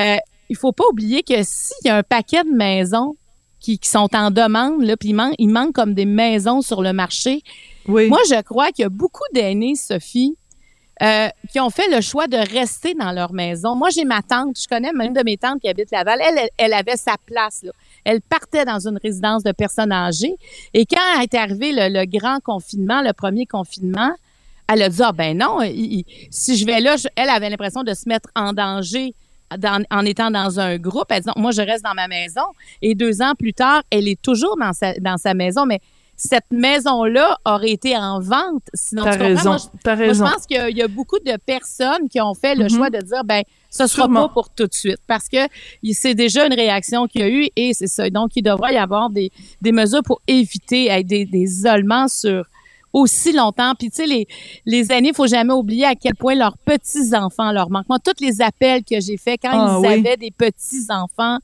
[0.00, 0.16] euh,
[0.48, 3.14] il faut pas oublier que s'il y a un paquet de maisons
[3.60, 6.82] qui, qui sont en demande, là, puis il, man- il manque comme des maisons sur
[6.82, 7.42] le marché.
[7.86, 8.08] Oui.
[8.08, 10.36] Moi, je crois qu'il y a beaucoup d'aînés, Sophie,
[11.02, 13.74] euh, qui ont fait le choix de rester dans leur maison.
[13.74, 16.18] Moi, j'ai ma tante, je connais même de mes tantes qui habitent Laval.
[16.22, 17.62] Elle, elle, elle avait sa place.
[17.62, 17.72] Là.
[18.04, 20.34] Elle partait dans une résidence de personnes âgées.
[20.74, 24.12] Et quand est arrivé le, le grand confinement, le premier confinement,
[24.72, 27.50] elle a dit ah ben non, il- il- si je vais là, je- elle avait
[27.50, 29.14] l'impression de se mettre en danger.
[29.58, 32.42] Dans- en étant dans un groupe, elle dit non, moi je reste dans ma maison.
[32.82, 35.80] Et deux ans plus tard, elle est toujours dans sa dans sa maison, mais
[36.16, 38.62] cette maison-là aurait été en vente.
[38.74, 39.50] Sinon, T'as raison.
[39.50, 40.26] Moi, je- T'as moi, raison.
[40.26, 42.64] je pense qu'il y a- il y, a beaucoup de personnes qui ont fait le
[42.64, 42.68] Mhm.
[42.70, 44.28] choix de dire, ben, ce sera Sûrement.
[44.28, 45.38] pas pour tout de suite, parce que
[45.92, 48.10] c'est déjà une réaction qu'il y a eu et c'est ça.
[48.10, 49.30] Donc, il devrait y avoir des,
[49.62, 52.44] des mesures pour éviter des, des isolements sur
[52.92, 53.74] aussi longtemps.
[53.78, 54.26] Puis, tu sais, les,
[54.66, 57.88] les années, il faut jamais oublier à quel point leurs petits-enfants leur manquent.
[57.88, 59.92] Moi, tous les appels que j'ai faits quand Ah ils oui.
[60.06, 61.38] avaient des petits-enfants,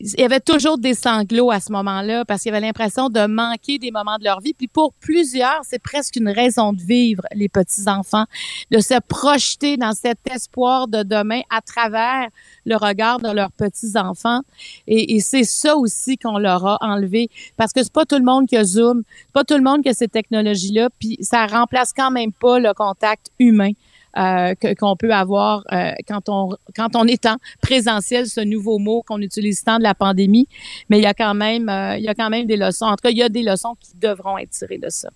[0.00, 3.26] il y avait toujours des sanglots à ce moment-là parce qu'il y avait l'impression de
[3.26, 4.52] manquer des moments de leur vie.
[4.52, 8.24] Puis pour plusieurs, c'est presque une raison de vivre, les petits-enfants,
[8.70, 12.28] de se projeter dans cet espoir de demain à travers
[12.66, 14.40] le regard de leurs petits-enfants.
[14.86, 18.24] Et, et c'est ça aussi qu'on leur a enlevé parce que c'est pas tout le
[18.24, 21.46] monde qui a Zoom, c'est pas tout le monde qui a ces technologies-là, puis ça
[21.46, 23.72] remplace quand même pas le contact humain.
[24.16, 29.02] Euh, qu'on peut avoir euh, quand on quand on est en présentiel, ce nouveau mot
[29.02, 30.48] qu'on utilise tant de la pandémie,
[30.88, 32.86] mais il y a quand même euh, il y a quand même des leçons.
[32.86, 35.08] En tout cas, il y a des leçons qui devront être tirées de ça.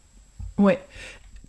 [0.59, 0.75] Oui.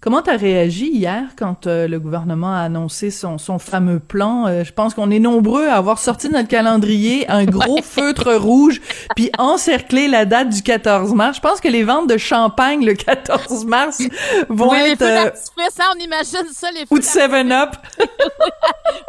[0.01, 4.47] Comment t'as réagi hier quand euh, le gouvernement a annoncé son, son fameux plan?
[4.47, 8.79] Euh, je pense qu'on est nombreux à avoir sorti notre calendrier, un gros feutre rouge,
[9.17, 11.35] puis encercler la date du 14 mars.
[11.35, 14.01] Je pense que les ventes de champagne le 14 mars
[14.47, 15.01] vont oui, être...
[15.01, 17.75] euh, hein, on imagine ça, les ou de 7-Up.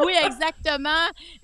[0.05, 0.91] oui, exactement.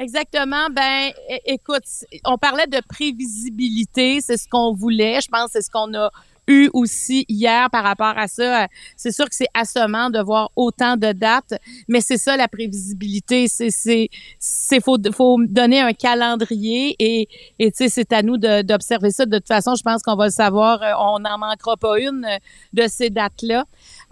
[0.01, 0.67] Exactement.
[0.73, 1.13] Ben,
[1.45, 1.85] écoute,
[2.25, 5.21] on parlait de prévisibilité, c'est ce qu'on voulait.
[5.21, 6.11] Je pense que c'est ce qu'on a
[6.49, 8.69] eu aussi hier par rapport à ça.
[8.97, 11.55] C'est sûr que c'est assommant de voir autant de dates,
[11.89, 13.49] mais c'est ça la prévisibilité.
[13.49, 17.29] C'est c'est c'est faut faut donner un calendrier et
[17.59, 19.27] et tu sais c'est à nous d'observer ça.
[19.27, 20.83] De toute façon, je pense qu'on va le savoir.
[20.83, 22.39] euh, On n'en manquera pas une euh,
[22.73, 23.65] de ces dates là.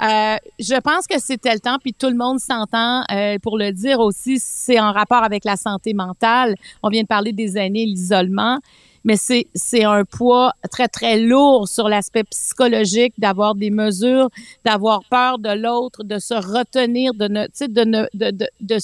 [0.02, 3.72] Euh, je pense que c'était le temps, puis tout le monde s'entend euh, pour le
[3.72, 6.54] dire aussi, c'est en rapport avec la santé mentale.
[6.82, 8.58] On vient de parler des années, l'isolement,
[9.04, 14.28] mais c'est c'est un poids très très lourd sur l'aspect psychologique d'avoir des mesures,
[14.64, 18.78] d'avoir peur de l'autre, de se retenir, de ne, de ne, de, de, de,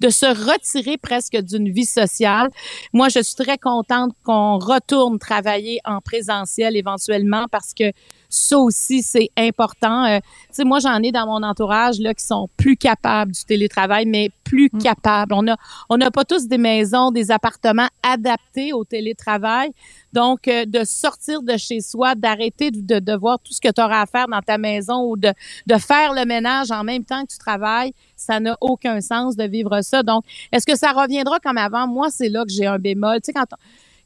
[0.00, 2.48] de se retirer presque d'une vie sociale.
[2.92, 7.92] Moi, je suis très contente qu'on retourne travailler en présentiel éventuellement parce que
[8.28, 10.04] ça aussi, c'est important.
[10.04, 13.44] Euh, tu sais, moi, j'en ai dans mon entourage là qui sont plus capables du
[13.44, 14.78] télétravail, mais plus Mm.
[14.78, 15.32] capables.
[15.34, 15.56] On a,
[15.88, 19.70] on n'a pas tous des maisons, des appartements adaptés au télétravail.
[20.12, 23.70] Donc, euh, de sortir de chez soi, d'arrêter de, de, de voir tout ce que
[23.72, 25.32] tu auras à faire dans ta maison ou de,
[25.66, 29.44] de faire le ménage en même temps que tu travailles, ça n'a aucun sens de
[29.44, 30.02] vivre ça.
[30.02, 31.86] Donc, est-ce que ça reviendra comme avant?
[31.86, 33.16] Moi, c'est là que j'ai un bémol.
[33.22, 33.56] Tu sais, quand on,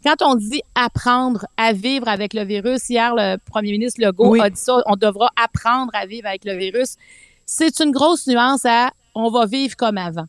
[0.04, 4.40] quand on dit apprendre à vivre avec le virus, hier, le premier ministre Legault Oui.
[4.40, 6.96] a dit ça, on devra apprendre à vivre avec le virus.
[7.46, 10.24] C'est une grosse nuance à on va vivre comme avant.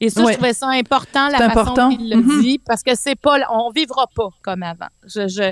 [0.00, 0.32] Et ça, Ouais.
[0.32, 1.88] je trouvais ça important, la façon important.
[1.90, 2.40] qu'il le Mhm.
[2.42, 4.86] dit, parce que c'est pas, on vivra pas comme avant.
[5.04, 5.50] Je, je,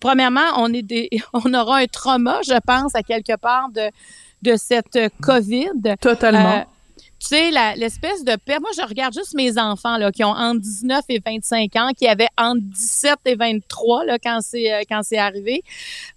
[0.00, 3.90] premièrement, on est des, on aura un trauma, je pense, à quelque part de,
[4.42, 5.70] de cette COVID.
[6.00, 6.56] Totalement.
[6.58, 6.64] Euh,
[7.18, 8.60] tu sais, l'espèce de perte.
[8.60, 12.06] Moi, je regarde juste mes enfants là, qui ont entre 19 et 25 ans, qui
[12.06, 15.62] avaient entre 17 et 23 là, quand c'est euh, quand c'est arrivé.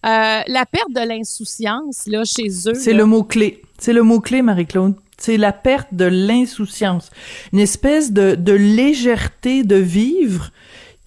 [0.06, 2.74] Euh, la perte de l'insouciance là chez eux.
[2.74, 3.62] C'est le mot-clé.
[3.78, 4.96] C'est le mot-clé, Marie-Claude.
[5.18, 7.10] C'est la perte de l'insouciance.
[7.54, 10.52] Une espèce de, de légèreté de vivre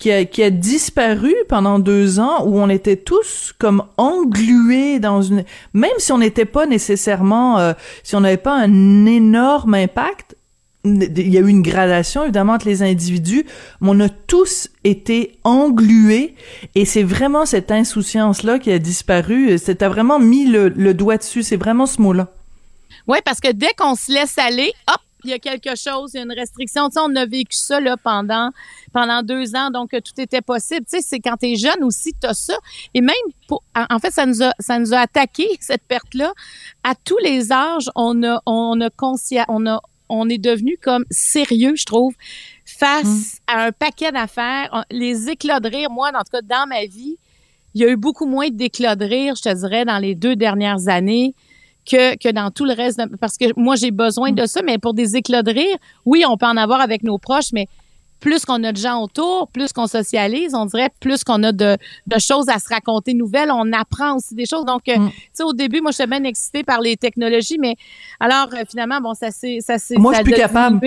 [0.02, 5.44] qui a, disparu pendant deux ans où on était tous comme englués dans une...
[5.74, 7.58] Même si on n'était pas nécessairement...
[7.60, 10.36] euh, si on n'avait pas un énorme impact,
[10.84, 13.46] il y a eu une gradation évidemment entre les individus,
[13.80, 16.34] mais on a tous été englués
[16.74, 19.56] et c'est vraiment cette insouciance-là qui a disparu.
[19.60, 22.32] T'as vraiment mis le, le doigt dessus, c'est vraiment ce mot-là.
[23.06, 26.18] Oui, parce que dès qu'on se laisse aller, hop, il y a quelque chose, il
[26.18, 26.88] y a une restriction.
[26.88, 28.50] Tu sais, on a vécu ça là, pendant,
[28.92, 30.84] pendant deux ans, donc euh, tout était possible.
[30.86, 32.56] Tu sais, c'est quand tu es jeune aussi, tu as ça.
[32.94, 33.14] Et même,
[33.48, 36.32] pour, en fait, ça nous a, ça nous a attaqué, cette perte-là.
[36.82, 41.04] À tous les âges, on a, on a conscient, on a, on est devenu comme
[41.10, 42.14] sérieux, je trouve,
[42.64, 44.84] face à un paquet d'affaires.
[44.90, 47.16] Les éclats de rire, moi, en tout cas, dans ma vie,
[47.74, 50.36] il y a eu beaucoup moins d'éclats de rire, je te dirais, dans les deux
[50.36, 51.34] dernières années
[51.90, 52.98] que, que dans tout le reste.
[52.98, 56.24] de- parce que moi, j'ai besoin de ça, mais pour des éclats de rire, oui,
[56.28, 57.66] on peut en avoir avec nos proches, mais
[58.20, 61.76] plus qu'on a de gens autour, plus qu'on socialise, on dirait plus qu'on a de,
[62.06, 64.64] de choses à se raconter nouvelles, on apprend aussi des choses.
[64.64, 65.10] Donc, euh, Mm.
[65.10, 67.74] tu sais, au début, moi, j'étais bien excitée par les technologies, mais
[68.20, 69.58] alors, euh, finalement, bon, ça s'est...
[69.60, 70.80] ça Moi, je ça suis plus capable.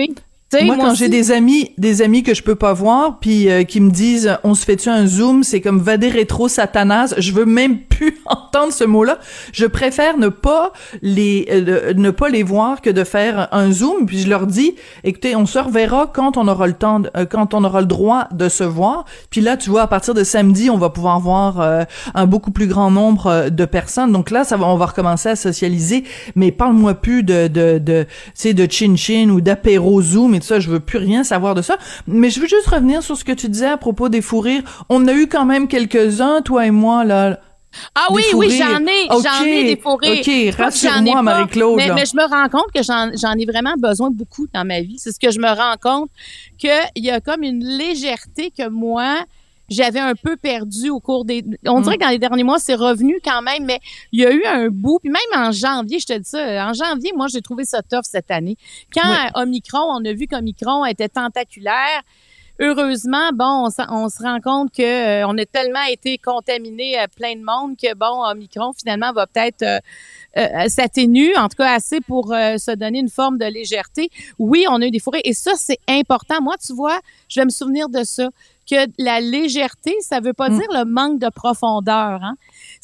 [0.62, 3.80] Moi, quand j'ai des amis, des amis que je peux pas voir, puis euh, qui
[3.80, 7.14] me disent, on se fait-tu un zoom, c'est comme vader rétro satanas.
[7.18, 7.80] Je veux même
[8.26, 9.18] entendre ce mot-là.
[9.52, 14.06] Je préfère ne pas les, euh, ne pas les voir que de faire un zoom.
[14.06, 17.24] Puis je leur dis, écoutez, on se reverra quand on aura le temps, de- euh,
[17.26, 19.04] quand on aura le droit de se voir.
[19.30, 22.50] Puis là, tu vois, à partir de samedi, on va pouvoir voir euh, un beaucoup
[22.50, 24.12] plus grand nombre euh, de personnes.
[24.12, 26.04] Donc là, ça va, on va recommencer à socialiser.
[26.34, 28.06] Mais parle-moi plus de, de, de,
[28.52, 30.60] de chin-chin ou d'apéro zoom et tout ça.
[30.60, 31.76] Je veux plus rien savoir de ça.
[32.06, 34.62] Mais je veux juste revenir sur ce que tu disais à propos des fous rires.
[34.88, 37.38] On a eu quand même quelques-uns, toi et moi, là.
[37.94, 40.20] Ah oui, oui, j'en ai, Ok, j'en ai des faux rires.
[40.20, 44.46] ok, rassure-moi, Marie-Claude, Mais, mais je me rends compte que j'en ai vraiment besoin beaucoup
[44.52, 44.98] dans ma vie.
[44.98, 46.10] C'est ce que je me rends compte
[46.58, 49.24] qu'il y a comme une légèreté que moi,
[49.68, 51.44] j'avais un peu perdu au cours des...
[51.66, 51.82] On Mm.
[51.82, 53.80] dirait que dans les derniers mois, c'est revenu quand même, mais
[54.12, 55.00] il y a eu un bout.
[55.02, 58.04] Puis même en janvier, je te dis ça, en janvier, moi, j'ai trouvé ça tough
[58.04, 58.56] cette année.
[58.94, 59.16] Quand Oui.
[59.42, 62.02] Omicron, on a vu qu'Omicron était tentaculaire,
[62.60, 67.34] heureusement, bon, on, se rend compte que euh, on a tellement été contaminé à plein
[67.34, 69.78] de monde que bon, Omicron finalement va peut-être euh,
[70.36, 74.10] euh, s'atténuer, en tout cas assez pour euh, se donner une forme de légèreté.
[74.38, 76.42] Oui, on a eu des forêts et ça c'est important.
[76.42, 78.28] Moi, tu vois, je vais me souvenir de ça
[78.68, 80.58] que la légèreté, ça veut pas Mm.
[80.58, 82.20] dire le manque de profondeur.
[82.22, 82.34] Hein?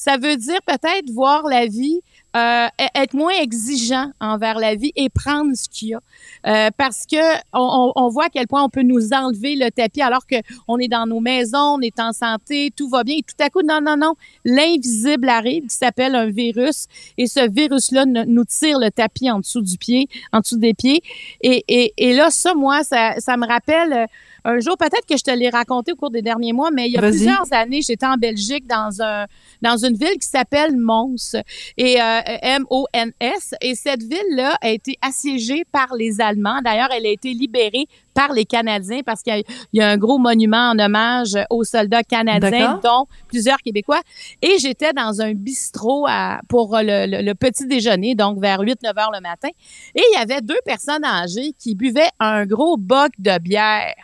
[0.05, 2.01] Ça veut dire peut-être voir la vie,
[2.35, 6.01] euh, e- être moins exigeant envers la vie et prendre ce qu'il y a.
[6.49, 10.03] Euh, parce que on, on- voit à quel point on peut nous enlever le tapis
[10.03, 10.35] alors que
[10.67, 13.17] on est dans nos maisons, on est en santé, tout va bien.
[13.19, 16.87] Et tout à coup, non, non, non, l'invisible arrive qui s'appelle un virus
[17.17, 21.01] et ce virus-là nous tire le tapis en dessous du pied, en dessous des pieds.
[21.43, 24.07] Et, et, et là, ça, moi, ça, ça me rappelle euh,
[24.45, 26.93] un jour, peut-être que je te l'ai raconté au cours des derniers mois, mais il
[26.93, 29.27] y a plusieurs années, j'étais en Belgique dans un
[29.63, 31.37] dans une ville qui s'appelle Mons
[31.77, 33.55] et euh, M-O-N-S.
[33.61, 36.61] Et cette ville-là a été assiégée par les Allemands.
[36.65, 39.89] D'ailleurs, elle a été libérée par les Canadiens parce qu'il y a- il y, a
[39.89, 42.51] un gros monument en hommage aux soldats canadiens,
[42.83, 44.01] dont plusieurs Québécois.
[44.43, 48.99] Et j'étais dans un bistrot à, pour le, le- le petit déjeuner, donc vers 8-9
[48.99, 49.49] heures le matin.
[49.95, 53.95] Et il y avait deux personnes âgées qui buvaient un gros boc de bière.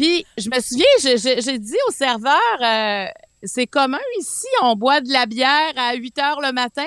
[0.00, 3.04] Puis, je me souviens, j'ai- dit au serveur, euh,
[3.42, 6.86] c'est commun ici, on boit de la bière à 8 heures le matin.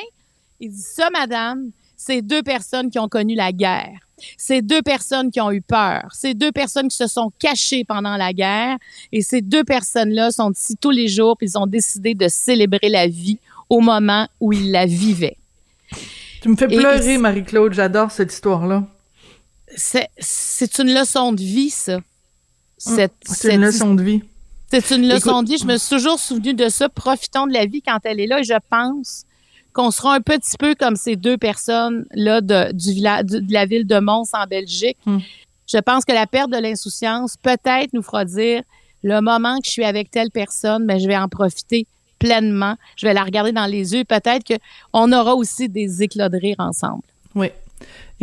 [0.60, 4.00] Il dit ça, madame, c'est deux personnes qui ont connu la guerre.
[4.36, 6.06] C'est deux personnes qui ont eu peur.
[6.12, 8.78] C'est deux personnes qui se sont cachées pendant la guerre.
[9.12, 12.90] Et ces deux personnes-là sont ici tous les jours, puis ils ont décidé de célébrer
[12.90, 13.38] la vie
[13.70, 15.38] au moment où il la vivait.
[16.42, 17.74] Tu me fais pleurer, Marie-Claude.
[17.74, 18.88] J'adore cette histoire-là.
[19.76, 22.00] C'est une leçon de vie, ça.
[22.86, 24.22] Hum, c'est une leçon de vie.
[24.70, 25.58] C'est une leçon de vie.
[25.58, 26.90] Je me suis toujours souvenu de ça.
[26.90, 28.40] Profitons de la vie quand elle est là.
[28.40, 29.26] Et je pense
[29.74, 34.00] qu'on sera un petit peu comme ces deux personnes-là de, du de la ville de
[34.00, 34.98] Mons en Belgique.
[35.06, 35.22] Hum.
[35.68, 38.64] Je pense que la perte de l'insouciance peut-être nous fera dire
[39.04, 41.88] le moment que je suis avec telle personne, mais ben, je vais en profiter
[42.20, 42.76] pleinement.
[42.96, 44.04] Je vais la regarder dans les yeux.
[44.06, 47.04] Peut-être qu'on aura aussi des éclats de rire ensemble.
[47.36, 47.50] Oui.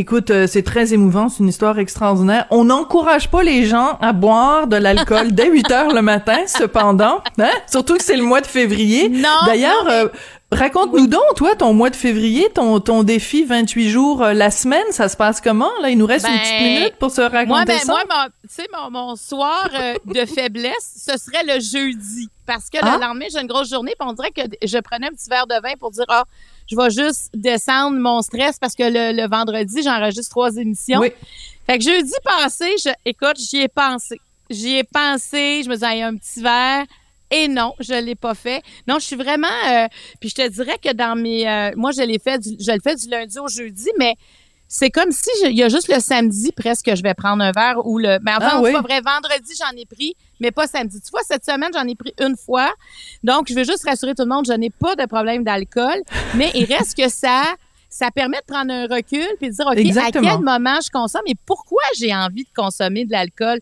[0.00, 2.46] Écoute, euh, c'est très émouvant, c'est une histoire extraordinaire.
[2.48, 7.22] On n'encourage pas les gens à boire de l'alcool dès 8 heures le matin, cependant,
[7.38, 7.50] hein?
[7.66, 9.10] surtout que c'est le mois de février.
[9.10, 9.28] Non.
[9.44, 10.08] D'ailleurs, euh,
[10.52, 14.86] raconte-nous donc, toi, ton mois de février, ton, ton défi 28 jours euh, la semaine,
[14.88, 15.70] ça se passe comment?
[15.82, 17.92] Là, il nous reste une petite ben, minute pour se raconter moi, ben, ça.
[17.92, 19.68] Moi, tu sais, mon, mon, soir
[20.06, 22.30] de faiblesse, ce serait le jeudi.
[22.46, 22.98] Parce que le ah?
[22.98, 25.60] lendemain, j'ai une grosse journée, puis on dirait que je prenais un petit verre de
[25.62, 26.24] vin pour dire, ah,
[26.70, 31.00] je vais juste descendre mon stress parce que le, vendredi, j'enregistre trois émissions.
[31.00, 31.12] Oui.
[31.66, 34.20] Fait que jeudi passé, je, écoute, j'y ai pensé.
[34.48, 36.84] J'y ai pensé, je me disais, il y a un petit verre.
[37.32, 38.62] Et non, je l'ai pas fait.
[38.88, 39.46] Non, je suis vraiment.
[39.68, 39.86] Euh,
[40.18, 42.96] puis je te dirais que dans mes, euh, moi je l'ai fait, je le fais
[42.96, 44.16] du lundi au jeudi, mais
[44.72, 47.50] c'est comme si il y a juste le samedi presque que je vais prendre un
[47.50, 48.20] verre ou le.
[48.22, 49.00] Mais enfin, ah, pas vrai.
[49.00, 51.00] Vendredi, j'en ai pris, mais pas samedi.
[51.00, 52.72] Tu vois, cette semaine, j'en ai pris une fois.
[53.24, 56.00] Donc, je veux juste rassurer tout le monde, je n'ai pas de problème d'alcool,
[56.36, 57.42] mais il reste que ça.
[57.92, 61.24] Ça permet de prendre un recul puis de dire OK, à quel moment je consomme
[61.26, 63.58] et pourquoi j'ai envie de consommer de l'alcool?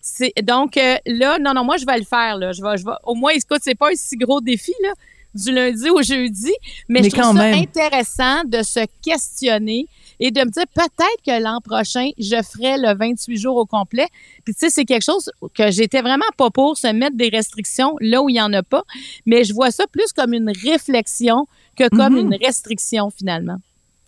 [0.00, 2.84] C'est donc euh, là non non moi je vais le faire là, je vais je
[2.84, 4.92] vais au moins écoute, c'est pas un si gros défi là
[5.34, 6.52] du lundi au jeudi,
[6.88, 9.88] mais, je trouve ça intéressant de se questionner
[10.24, 14.06] et de me dire peut-être que l'an prochain, je ferai le 28 jours au complet.
[14.44, 17.96] Puis tu sais, c'est quelque chose que j'étais vraiment pas pour se mettre des restrictions
[18.00, 18.84] là où il y en a pas,
[19.26, 22.20] mais je vois ça plus comme une réflexion que comme mm-hmm.
[22.20, 23.58] une restriction finalement.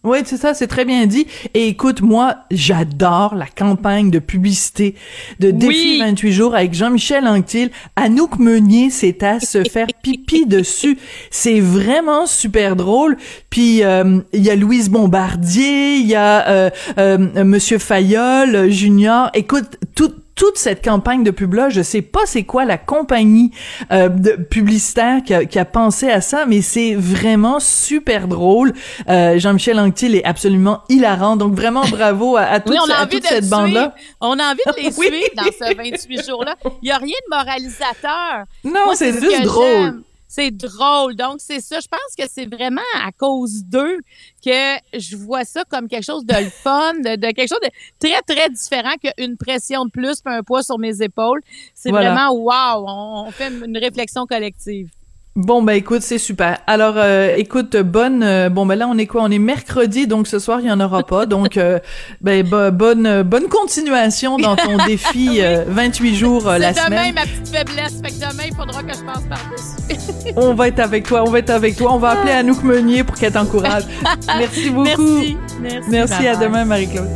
[0.05, 1.27] Oui, c'est ça, c'est très bien dit.
[1.55, 4.95] Et écoute, moi, j'adore la campagne de publicité
[5.41, 7.71] de Défi 28 jours avec Jean-Michel Anctil.
[7.97, 10.99] Anouk Meunier, c'est à se faire pipi dessus.
[11.31, 13.17] C'est vraiment super drôle.
[13.49, 19.31] Puis, euh, il y a Louise Bombardier, il y a euh, euh, Monsieur Fayol, Junior.
[19.33, 23.53] Écoute, tout toute cette campagne de pub-là, je sais pas c'est quoi la compagnie
[23.93, 28.73] euh, de publicitaire qui a, qui a, pensé à ça, mais c'est vraiment super drôle.
[29.09, 32.61] Euh, Jean-Michel Anctil est absolument hilarant, donc vraiment bravo à, à,
[33.07, 33.95] toute, cette bande-là.
[34.21, 36.57] On a envie de les suivre dans ce 28 jours-là.
[36.83, 38.45] Il y a rien de moralisateur.
[38.65, 40.03] Non, c'est juste drôle.
[40.35, 41.15] C'est drôle.
[41.15, 41.79] Donc, c'est ça.
[41.79, 43.99] Je pense que c'est vraiment à cause d'eux
[44.45, 47.71] que je vois ça comme quelque chose de fun, de, quelque chose de
[48.01, 51.41] très, très différent qu'une pression de plus puis un poids sur mes épaules.
[51.73, 54.89] C'est vraiment wow, on fait une réflexion collective.
[55.37, 56.59] Bon ben écoute c'est super.
[56.69, 59.23] Alors euh, écoute bonne euh, bon ben là on est quoi?
[59.25, 61.81] On est mercredi donc ce soir il y en aura pas donc euh,
[62.21, 66.75] ben bonne bonne continuation dans ton défi 28 jours la semaine.
[66.75, 70.33] C'est demain ma petite faiblesse fait que demain il faudra que je passe par dessus.
[70.37, 73.03] on va être avec toi on va être avec toi on va appeler Anouk Meunier
[73.03, 73.83] pour qu'elle t'encourage.
[74.39, 75.19] Merci beaucoup.
[75.19, 75.37] Merci.
[75.61, 77.09] Merci, Merci à demain Marie-Claude.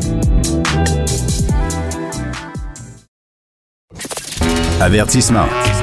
[4.81, 5.47] Avertissement.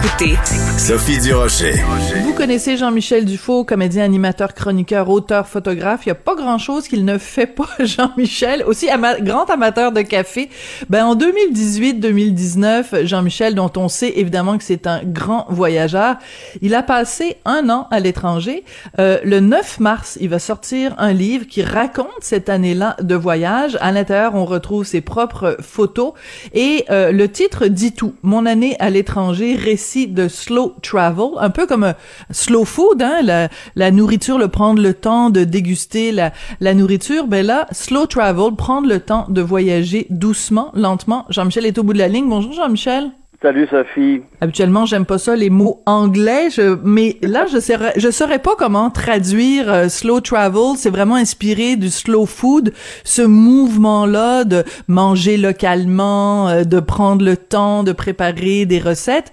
[0.00, 0.36] Vous écoutez
[0.78, 1.74] Sophie Durocher.
[2.22, 6.06] Vous connaissez Jean-Michel Dufaux, comédien, animateur, chroniqueur, auteur, photographe.
[6.06, 8.64] Il n'y a pas grand-chose qu'il ne fait pas, Jean-Michel.
[8.64, 8.88] Aussi
[9.20, 10.48] grand amateur de café.
[10.88, 16.16] Ben, en 2018-2019, Jean-Michel, dont on sait évidemment que c'est un grand voyageur,
[16.62, 18.64] il a passé un an à l'étranger.
[18.98, 23.76] Euh, le 9 mars, il va sortir un livre qui raconte cette année-là de voyage.
[23.82, 26.14] À l'intérieur, on retrouve ses propres photos.
[26.54, 28.14] Et euh, le titre dit tout.
[28.22, 31.94] Mon année à l'étranger récit de slow travel, un peu comme un
[32.30, 37.26] slow food, hein, la, la nourriture, le prendre le temps de déguster la, la nourriture.
[37.26, 41.26] Ben là, slow travel, prendre le temps de voyager doucement, lentement.
[41.28, 42.28] Jean-Michel est au bout de la ligne.
[42.28, 43.10] Bonjour Jean-Michel.
[43.42, 44.20] Salut Sophie.
[44.42, 48.50] Habituellement, j'aime pas ça les mots anglais, je, mais là je saurais je saurais pas
[48.58, 54.62] comment traduire euh, slow travel, c'est vraiment inspiré du slow food, ce mouvement là de
[54.88, 59.32] manger localement, euh, de prendre le temps de préparer des recettes.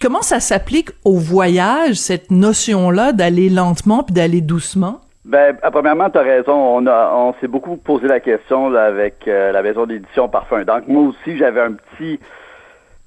[0.00, 5.00] Comment ça s'applique au voyage cette notion là d'aller lentement puis d'aller doucement?
[5.24, 6.52] Ben, ah, premièrement, tu as raison.
[6.52, 10.64] On, on s'est beaucoup posé la question avec euh, la maison d'édition Parfum.
[10.64, 12.20] Donc, moi aussi, j'avais un petit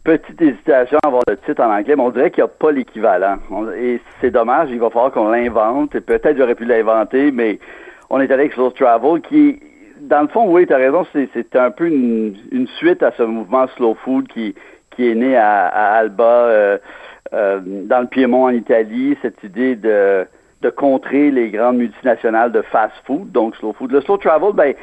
[0.07, 2.71] petite hésitation à avoir le titre en anglais, mais on dirait qu'il n'y a pas
[2.71, 3.39] l'équivalent.
[3.77, 5.93] Et c'est dommage, il va falloir qu'on l'invente.
[5.95, 7.59] Et peut-être j'aurais pu l'inventer, mais
[8.09, 9.59] on est allé avec Slow Travel, qui,
[9.99, 13.67] dans le fond, oui, tu as raison, c'est un peu une, suite à ce mouvement
[13.75, 14.55] Slow Food qui,
[14.97, 16.77] qui est né à, à Alba, euh,
[17.33, 20.25] euh, dans le Piémont en Italie, cette idée de,
[20.61, 23.91] de contrer les grandes multinationales de fast-food, donc slow food.
[23.91, 24.73] Le slow travel, ben,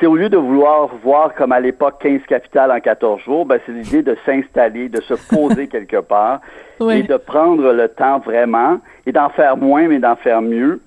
[0.00, 3.60] c'est au lieu de vouloir voir comme à l'époque 15 capitales en 14 jours, ben,
[3.66, 6.40] c'est l'idée de s'installer, de se poser quelque part
[6.80, 7.00] Oui.
[7.00, 10.80] et de prendre le temps vraiment et d'en faire moins, mais d'en faire mieux.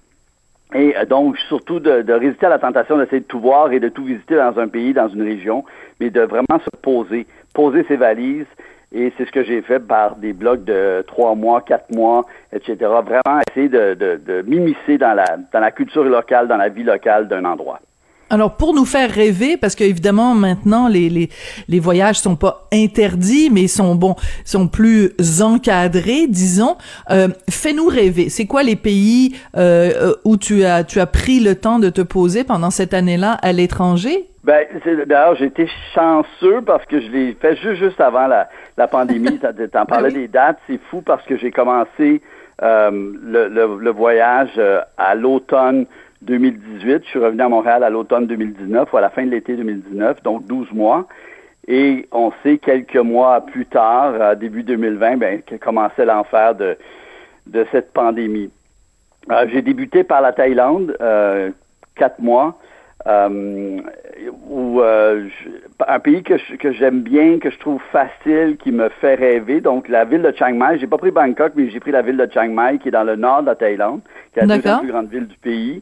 [0.73, 3.89] Et euh, donc, surtout de, résister à la tentation d'essayer de tout voir et de
[3.89, 5.63] tout visiter dans un pays, dans une région,
[5.99, 8.47] mais de vraiment se poser, poser ses valises.
[8.93, 12.75] Et c'est ce que j'ai fait par des blocs de trois mois, quatre mois, etc.
[12.81, 16.83] Vraiment essayer de, de, de m'immiscer dans la, dans la culture locale, dans la vie
[16.83, 17.79] locale d'un endroit.
[18.31, 21.29] Alors pour nous faire rêver, parce que évidemment maintenant les les
[21.67, 24.15] les voyages sont pas interdits, mais sont bon
[24.45, 25.11] sont plus
[25.41, 26.77] encadrés, disons.
[27.09, 28.29] Euh, Fais-nous rêver.
[28.29, 31.89] C'est quoi les pays euh, euh, où tu as tu as pris le temps de
[31.89, 34.27] te poser pendant cette année-là à l'étranger?
[34.43, 34.65] Ben,
[35.07, 39.37] d'ailleurs, j'ai été chanceux parce que je l'ai fait juste, juste avant la, la pandémie.
[39.41, 40.21] T'en- T'en parlais oui.
[40.21, 42.21] des dates, c'est fou parce que j'ai commencé
[42.63, 42.89] euh,
[43.21, 44.59] le, le, le voyage
[44.97, 45.85] à l'automne
[46.21, 47.03] 2018.
[47.03, 50.23] Je suis revenu à Montréal à l'automne 2019 ou à la fin de l'été 2019,
[50.23, 51.07] donc 12 mois.
[51.67, 56.77] Et on sait quelques mois plus tard, début 2020, ben, que commençait l'enfer de,
[57.47, 58.49] de cette pandémie.
[59.29, 61.51] Euh, j'ai débuté par la Thaïlande, euh,
[61.95, 62.57] quatre mois,
[64.49, 65.27] où euh,
[65.87, 69.61] un pays que, je- que j'aime bien, que je trouve facile, qui me fait rêver.
[69.61, 72.17] Donc la ville de Chiang Mai, j'ai pas pris Bangkok, mais j'ai pris la ville
[72.17, 74.01] de Chiang Mai, qui est dans le nord de la Thaïlande,
[74.33, 75.81] qui est la deuxième plus grande ville du pays.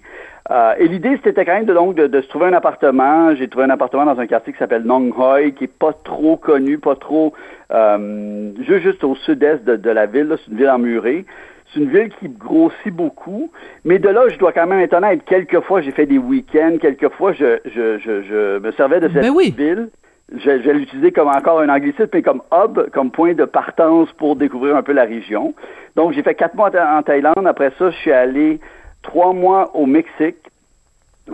[0.51, 3.35] Euh, et l'idée, c'était quand même de, donc, de, de se trouver un appartement.
[3.35, 6.37] J'ai trouvé un appartement dans un quartier qui s'appelle Nong Hoi, qui est pas trop
[6.37, 7.33] connu, pas trop,
[7.71, 10.27] euh, juste, juste au sud-est de, de la ville.
[10.27, 10.37] là.
[10.37, 11.25] C'est une ville emmurée.
[11.73, 13.51] C'est une ville qui grossit beaucoup,
[13.85, 15.23] mais de là, je dois quand même être honnête.
[15.25, 16.77] Quelquefois, j'ai fait des week-ends.
[16.81, 19.53] Quelquefois, je, je, je, je me servais de cette Ben oui.
[19.55, 19.89] ville.
[20.35, 24.35] Je, vais l'utiliser comme encore un anglicisme, mais comme hub, comme point de partance pour
[24.35, 25.53] découvrir un peu la région.
[25.95, 27.45] Donc, j'ai fait quatre mois en Thaïlande.
[27.45, 28.59] Après ça, je suis allé
[29.01, 30.37] trois mois au Mexique,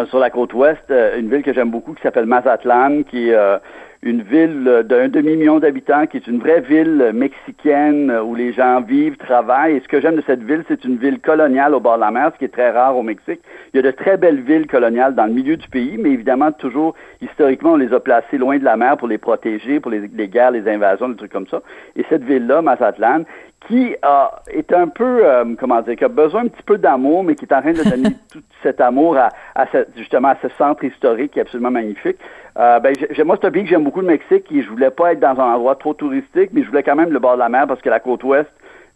[0.09, 3.33] sur la côte ouest, euh, une ville que j'aime beaucoup qui s'appelle Mazatlan, qui est
[3.33, 3.57] euh,
[4.05, 8.53] une ville euh, d'un demi-million d'habitants, qui est une vraie ville mexicaine euh, où les
[8.53, 9.77] gens vivent, travaillent.
[9.77, 12.11] Et ce que j'aime de cette ville, c'est une ville coloniale au bord de la
[12.11, 13.41] mer, ce qui est très rare au Mexique.
[13.73, 16.51] Il y a de très belles villes coloniales dans le milieu du pays, mais évidemment,
[16.51, 20.07] toujours, historiquement, on les a placées loin de la mer pour les protéger, pour les,
[20.07, 21.63] les guerres, les invasions, des trucs comme ça.
[21.95, 23.23] Et cette ville-là, Mazatlan,
[23.67, 27.23] qui a, est un peu, euh, comment dire, qui a besoin un petit peu d'amour,
[27.23, 29.65] mais qui est en train de donner tout cet amour à, à
[29.97, 32.17] justement à ce centre historique qui est absolument magnifique.
[32.57, 34.89] Euh, ben, j'ai- moi, c'est un pays que j'aime beaucoup, le Mexique, et je voulais
[34.91, 37.39] pas être dans un endroit trop touristique, mais je voulais quand même le bord de
[37.39, 38.49] la mer parce que la côte ouest,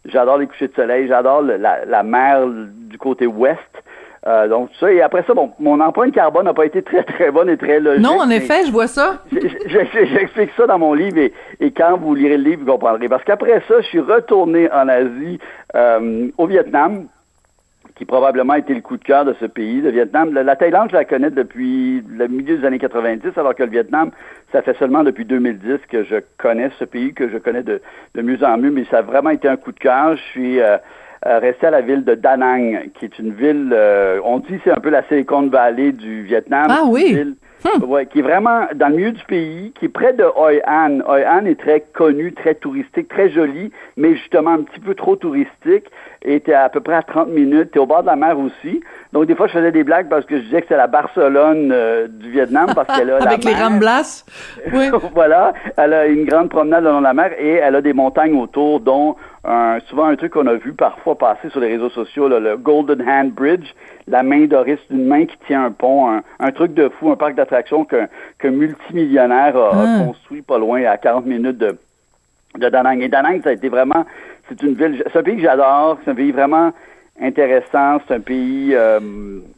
[0.06, 3.58] j'adore les couchers de soleil, j'adore la, la mer du côté ouest.
[4.26, 7.30] Euh, donc ça, et après ça, bon, mon empreinte carbone n'a pas été très très
[7.30, 8.02] bonne et très logique.
[8.04, 9.22] Non, en effet, je vois ça.
[9.66, 13.08] J'explique ça dans mon livre et, et quand vous lirez le livre, vous comprendrez.
[13.08, 15.38] Parce qu'après ça, je suis retourné en Asie,
[15.74, 17.06] euh, au Vietnam,
[18.00, 20.32] qui probablement a été le coup de cœur de ce pays, le Vietnam.
[20.32, 23.68] La, la Thaïlande, je la connais depuis le milieu des années 90, alors que le
[23.68, 24.10] Vietnam,
[24.52, 27.82] ça fait seulement depuis 2010 que je connais ce pays, que je connais de,
[28.14, 30.16] de mieux en mieux, mais ça a vraiment été un coup de cœur.
[30.16, 30.78] Je suis euh,
[31.26, 34.58] euh, resté à la ville de Da Nang, qui est une ville, euh, on dit
[34.64, 36.68] c'est un peu la Silicon Valley du Vietnam.
[36.70, 37.36] Ah une oui.
[37.64, 40.60] Ville Ouais, qui est vraiment dans le milieu du pays, qui est près de Hoi
[40.66, 41.00] An.
[41.06, 45.16] Hoi An est très connu, très touristique, très joli, mais justement un petit peu trop
[45.16, 45.90] touristique.
[46.22, 47.70] Et était à peu près à 30 minutes.
[47.72, 48.82] T'es au bord de la mer aussi.
[49.12, 51.70] Donc des fois, je faisais des blagues parce que je disais que c'est la Barcelone
[51.72, 53.68] euh, du Vietnam parce qu'elle a la Avec les mer.
[53.68, 54.24] ramblas.
[54.72, 54.88] Oui.
[55.14, 57.92] voilà, elle a une grande promenade le long de la mer et elle a des
[57.92, 61.90] montagnes autour, dont un, souvent un truc qu'on a vu parfois passer sur les réseaux
[61.90, 63.66] sociaux, là, le Golden Hand Bridge,
[64.06, 67.16] la main c'est une main qui tient un pont, un, un truc de fou, un
[67.16, 68.06] parc d'attractions qu'un
[68.38, 70.04] qu'un multimillionnaire a, a Ah.
[70.06, 71.76] construit pas loin, à 40 minutes de,
[72.58, 73.00] de Da Nang.
[73.02, 74.04] Et Da Nang, ça a été vraiment,
[74.48, 76.70] c'est une ville, c'est un pays que j'adore, c'est un pays vraiment
[77.20, 79.00] intéressant, c'est un pays euh,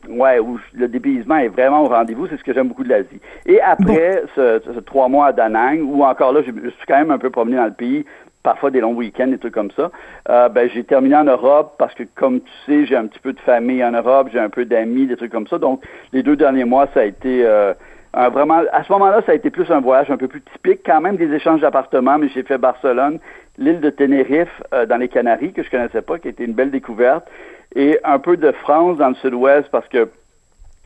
[0.08, 3.20] ouais, où le dépaysement est vraiment au rendez-vous, c'est ce que j'aime beaucoup de l'Asie.
[3.46, 6.86] Et après ce, ce trois mois à Da Nang, où encore là, je, je suis
[6.86, 8.04] quand même un peu promené dans le pays,
[8.42, 9.90] parfois des longs week-ends, des trucs comme ça.
[10.28, 13.32] Euh, ben, j'ai terminé en Europe parce que, comme tu sais, j'ai un petit peu
[13.32, 15.58] de famille en Europe, j'ai un peu d'amis, des trucs comme ça.
[15.58, 15.82] Donc,
[16.12, 17.72] les deux derniers mois, ça a été euh,
[18.14, 18.62] un vraiment.
[18.72, 21.16] À ce moment-là, ça a été plus un voyage un peu plus typique, quand même
[21.16, 23.18] des échanges d'appartements, mais j'ai fait Barcelone,
[23.58, 26.70] l'île de Tenerife euh, dans les Canaries que je connaissais pas, qui été une belle
[26.70, 27.26] découverte,
[27.74, 30.08] et un peu de France dans le Sud-Ouest parce que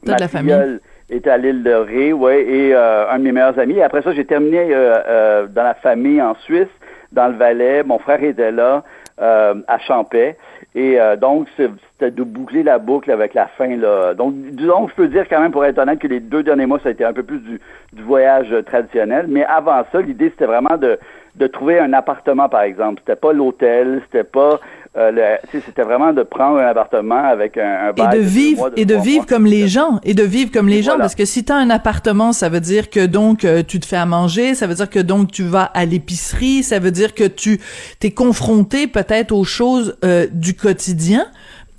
[0.05, 0.81] T'as ma la famille.
[1.11, 3.75] était à l'île de Ré, ouais, et euh, un de mes meilleurs amis.
[3.75, 6.69] Et après ça, j'ai terminé euh, euh, dans la famille en Suisse,
[7.13, 7.83] dans le Valais.
[7.83, 8.85] Mon frère était là,
[9.21, 10.37] euh, à Champais.
[10.75, 13.75] Et euh, donc, c'était de boucler la boucle avec la fin.
[13.77, 14.13] Là.
[14.15, 16.79] Donc, disons, je peux dire quand même, pour être honnête, que les deux derniers mois,
[16.83, 17.61] ça a été un peu plus du,
[17.95, 19.27] du voyage traditionnel.
[19.29, 20.99] Mais avant ça, l'idée, c'était vraiment de,
[21.37, 23.03] de trouver un appartement, par exemple.
[23.05, 24.61] C'était pas l'hôtel, c'était pas
[24.97, 28.59] euh, c'était vraiment de prendre un appartement avec un, un Et bail de deux vivre
[28.61, 29.27] mois, de et de vivre mois.
[29.27, 31.69] comme les gens et de vivre comme les gens parce que si tu as un
[31.69, 34.89] appartement, ça veut dire que donc euh, tu te fais à manger, ça veut dire
[34.89, 37.61] que donc tu vas à l'épicerie, ça veut dire que tu
[38.01, 41.27] t'es confronté peut-être aux choses euh, du quotidien.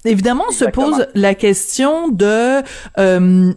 [0.05, 0.97] Évidemment, se Exactement.
[0.97, 2.61] pose la question de
[2.99, 3.51] euh,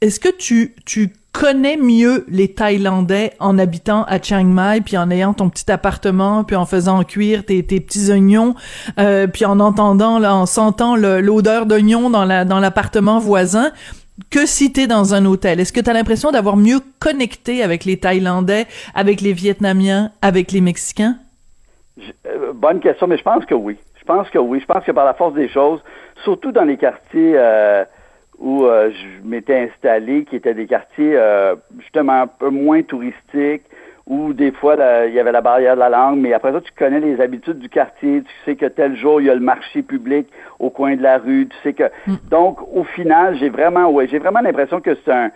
[0.00, 5.10] est-ce que tu tu connais mieux les Thaïlandais en habitant à Chiang Mai, puis en
[5.10, 8.54] ayant ton petit appartement, puis en faisant cuire tes, petits oignons,
[8.98, 13.70] euh, puis en entendant, là, en sentant l'odeur d'oignons dans la dans l'appartement voisin,
[14.30, 15.60] que si t'es dans un hôtel?
[15.60, 20.60] Est-ce que t'as l'impression d'avoir mieux connecté avec les Thaïlandais, avec les Vietnamiens, avec les
[20.60, 21.16] Mexicains?
[22.26, 23.78] Euh, bonne question, mais je pense que oui.
[23.98, 24.60] Je pense que oui.
[24.60, 25.80] Je pense que par la force des choses,
[26.22, 27.82] surtout dans les quartiers euh,
[28.40, 33.64] où euh, je m'étais installé, qui étaient des quartiers euh, justement un peu moins touristiques,
[34.06, 36.60] où des fois là, il y avait la barrière de la langue, mais après ça,
[36.60, 39.40] tu connais les habitudes du quartier, tu sais que tel jour, il y a le
[39.40, 40.26] marché public
[40.58, 41.84] au coin de la rue, tu sais que...
[42.28, 45.30] Donc, au final, j'ai vraiment, ouais, j'ai vraiment l'impression que c'est un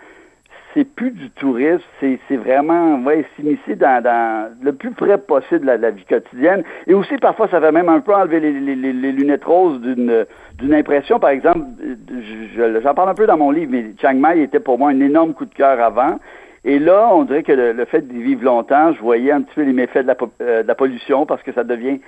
[0.75, 5.71] c'est plus du tourisme, c'est, vraiment ouais, s'immiscer dans, dans le plus près possible de
[5.81, 6.63] la, vie quotidienne.
[6.85, 10.25] Et aussi, parfois, ça va même un peu enlever les, lunettes roses d'une,
[10.73, 11.17] impression.
[11.17, 11.61] Par exemple,
[12.09, 14.89] je- je- j'en parle un peu dans mon livre, mais Chiang Mai était pour moi
[14.89, 16.19] un énorme coup de cœur avant.
[16.65, 19.61] Et là, on dirait que le, fait d'y vivre longtemps, je voyais un petit peu
[19.61, 21.99] les méfaits de la, euh, de la pollution parce que ça devient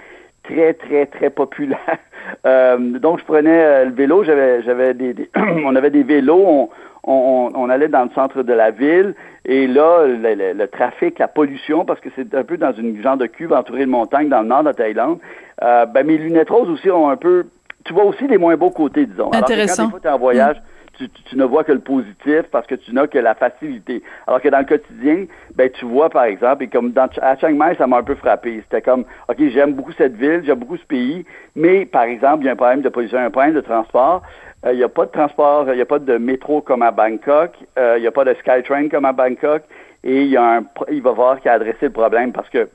[0.48, 1.78] très, très, très populaire.
[2.46, 5.30] Euh, donc, je prenais euh, le vélo, j'avais, j'avais des, des-
[5.66, 6.70] on avait des vélos, on,
[7.06, 11.20] on, on allait dans le centre de la ville, et là, le, le- le trafic,
[11.20, 14.28] la pollution, parce que c'est un peu dans une genre de cuve entourée de montagnes
[14.28, 15.20] dans le nord de la Thaïlande,
[15.64, 17.46] euh, ben, mes lunettes roses aussi ont un peu,
[17.86, 19.30] tu vois aussi les moins beaux côtés, disons.
[19.32, 19.84] Alors Intéressant.
[19.90, 20.62] quand des fois, es en voyage,
[20.98, 24.02] tu, tu- ne vois que le positif parce que tu n'as que la facilité.
[24.26, 25.26] Alors que dans le quotidien,
[25.56, 28.16] ben tu vois par exemple, et comme dans, à Chiang Mai, ça m'a un peu
[28.16, 28.62] frappé.
[28.64, 31.26] C'était comme, ok, j'aime beaucoup cette ville, j'aime beaucoup ce pays,
[31.56, 34.22] mais par exemple, il y a un problème de pollution, un problème de transport.
[34.66, 36.92] Euh, Il n'y a pas de transport, il n'y a pas de métro comme à
[36.92, 39.62] Bangkok, euh, il n'y a pas de Skytrain comme à Bangkok,
[40.04, 42.68] et il, y a un, il va falloir qu'il a adressé le problème parce que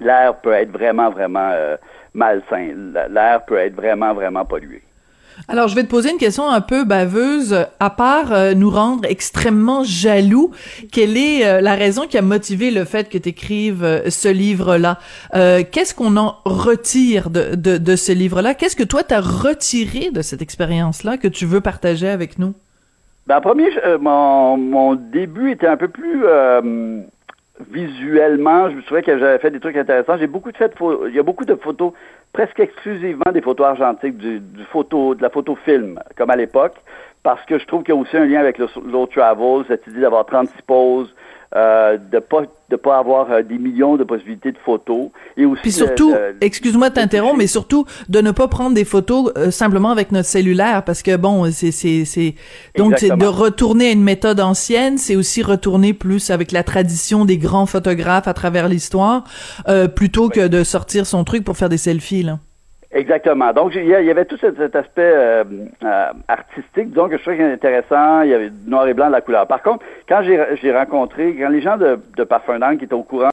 [0.00, 1.76] l'air peut être vraiment, vraiment euh,
[2.14, 2.72] malsain.
[3.10, 4.82] L'air peut être vraiment, vraiment pollué.
[5.48, 7.66] Alors, je vais te poser une question un peu baveuse.
[7.78, 10.50] À part euh, nous rendre extrêmement jaloux,
[10.92, 14.28] quelle est euh, la raison qui a motivé le fait que tu écrives euh, ce
[14.28, 14.98] livre-là?
[15.32, 18.54] Qu'est-ce qu'on en retire de, de, de ce livre-là?
[18.54, 22.54] Qu'est-ce que toi, t'as retiré de cette expérience-là que tu veux partager avec nous?
[23.26, 23.68] Ben, en premier,
[24.00, 26.24] mon, mon début était un peu plus
[27.70, 28.70] visuellement.
[28.70, 30.18] Je me souviens que j'avais fait des trucs intéressants.
[30.18, 30.72] J'ai beaucoup de fait,
[31.08, 31.92] il y a beaucoup de photos,
[32.32, 36.76] presque exclusivement des photos argentiques, du, du photo, de la photo film, comme à l'époque,
[37.22, 39.86] parce que je trouve qu'il y a aussi un lien avec le slow travel, cette
[39.86, 41.14] idée d'avoir 36 poses,
[41.56, 45.62] euh, de pas de pas avoir euh, des millions de possibilités de photos et aussi
[45.62, 47.44] Puis le- surtout, excuse-moi de t'interrompre, toucher.
[47.44, 51.16] mais surtout de ne pas prendre des photos euh, simplement avec notre cellulaire, parce que
[51.16, 52.34] bon, c'est c'est c'est
[52.76, 57.24] donc c'est de retourner à une méthode ancienne, c'est aussi retourner plus avec la tradition
[57.24, 59.22] des grands photographes à travers l'histoire,
[59.68, 62.38] euh, plutôt que de sortir son truc pour faire des selfies là.
[62.96, 63.52] Exactement.
[63.52, 65.44] Donc, il y, avait tout cet, aspect euh,
[65.84, 68.22] euh, artistique, disons, que je trouvais intéressant.
[68.22, 69.46] Il y avait du noir et blanc de la couleur.
[69.46, 73.28] Par contre, quand j'ai rencontré, quand les gens de, Parfum d'Angle qui étaient au courant,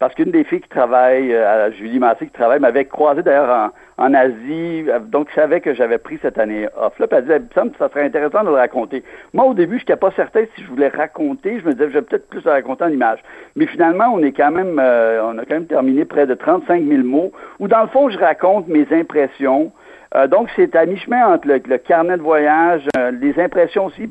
[0.00, 4.14] parce qu'une des filles qui travaille, euh, Julie Massé qui travaille, m'avait croisé d'ailleurs en,
[4.14, 6.98] Asie, donc je savais que j'avais pris cette année off.
[6.98, 9.02] Là, puis elle disait, que ça serait intéressant de le raconter.
[9.32, 11.60] Moi, au début, je n'étais pas certain si je voulais raconter.
[11.60, 13.20] Je me disais, je vais peut-être plus le raconter en image.
[13.56, 16.84] Mais finalement, on est quand même, euh, on a quand même terminé près de 35
[16.84, 19.72] 000 mots, où dans le fond, je raconte mes impressions.
[20.14, 24.10] Euh, donc, c'est à mi-chemin entre le, le carnet de voyage, euh, les impressions aussi,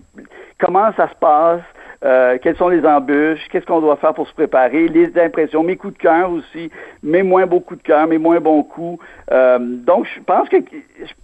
[0.60, 1.62] comment ça se passe,
[2.04, 5.78] euh, quelles sont les embûches, qu'est-ce qu'on doit faire pour se préparer, les impressions, mes
[5.78, 6.70] coups de cœur aussi,
[7.02, 9.04] mes moins beaux coups de cœur, mes moins bons coups.
[9.32, 10.58] Euh, donc, je pense que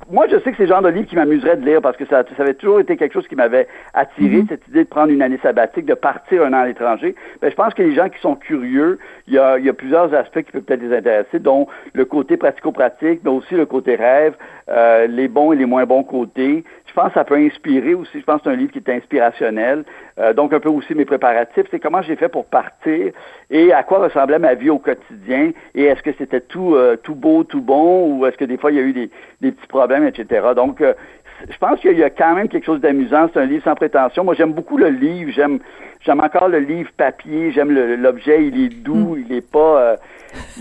[0.09, 2.05] moi, je sais que c'est le genre de livre qui m'amuserait de lire parce que
[2.05, 5.21] ça, ça avait toujours été quelque chose qui m'avait attiré, cette idée de prendre une
[5.21, 7.15] année sabbatique, de partir un an à l'étranger.
[7.41, 9.73] Ben, je pense que les gens qui sont curieux, il y a, il y a
[9.73, 13.95] plusieurs aspects qui peuvent peut-être les intéresser, dont le côté pratico-pratique, mais aussi le côté
[13.95, 14.35] rêve,
[14.69, 16.63] euh, les bons et les moins bons côtés.
[16.87, 18.19] Je pense que ça peut inspirer aussi.
[18.19, 19.83] Je pense que c'est un livre qui est inspirationnel.
[20.19, 21.65] Euh, donc, un peu aussi mes préparatifs.
[21.71, 23.11] C'est comment j'ai fait pour partir
[23.49, 25.51] et à quoi ressemblait ma vie au quotidien.
[25.75, 28.71] Et est-ce que c'était tout, euh, tout beau, tout bon ou est-ce que des fois,
[28.71, 29.09] il y a eu des,
[29.41, 30.47] des petits problèmes, etc.
[30.55, 30.93] Donc, euh,
[31.49, 33.29] je pense qu'il y a quand même quelque chose d'amusant.
[33.33, 34.23] C'est un livre sans prétention.
[34.23, 35.31] Moi, j'aime beaucoup le livre.
[35.33, 35.59] J'aime,
[36.05, 37.51] j'aime encore le livre papier.
[37.51, 38.45] J'aime l'objet.
[38.47, 39.15] Il est doux.
[39.15, 39.23] Hmm.
[39.29, 39.95] Il est pas, euh,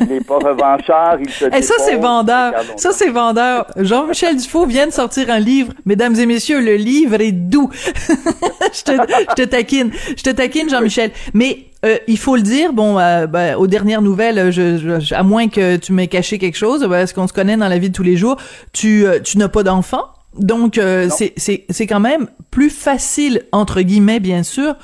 [0.01, 1.17] il est pas revanchard.
[1.21, 2.53] Il se Et ça, c'est vendeur.
[2.77, 3.67] Ça, c'est vendeur.
[3.77, 5.73] Jean-Michel Dufault vient de sortir un livre.
[5.85, 7.71] Mesdames et messieurs, le livre est doux.
[7.75, 9.91] je, te, je te taquine.
[10.17, 11.11] Je te taquine, Jean-Michel.
[11.35, 15.23] Mais euh, il faut le dire, bon, euh, ben, aux dernières nouvelles, je, je- à
[15.23, 17.95] moins que tu m'aies caché quelque chose, parce qu'on se connaît dans la vie de
[17.95, 18.37] tous les jours,
[18.73, 20.05] tu, euh, tu n'as pas d'enfant?
[20.37, 24.75] Donc, euh, c'est c'est- c'est quand même plus facile, entre guillemets, bien sûr,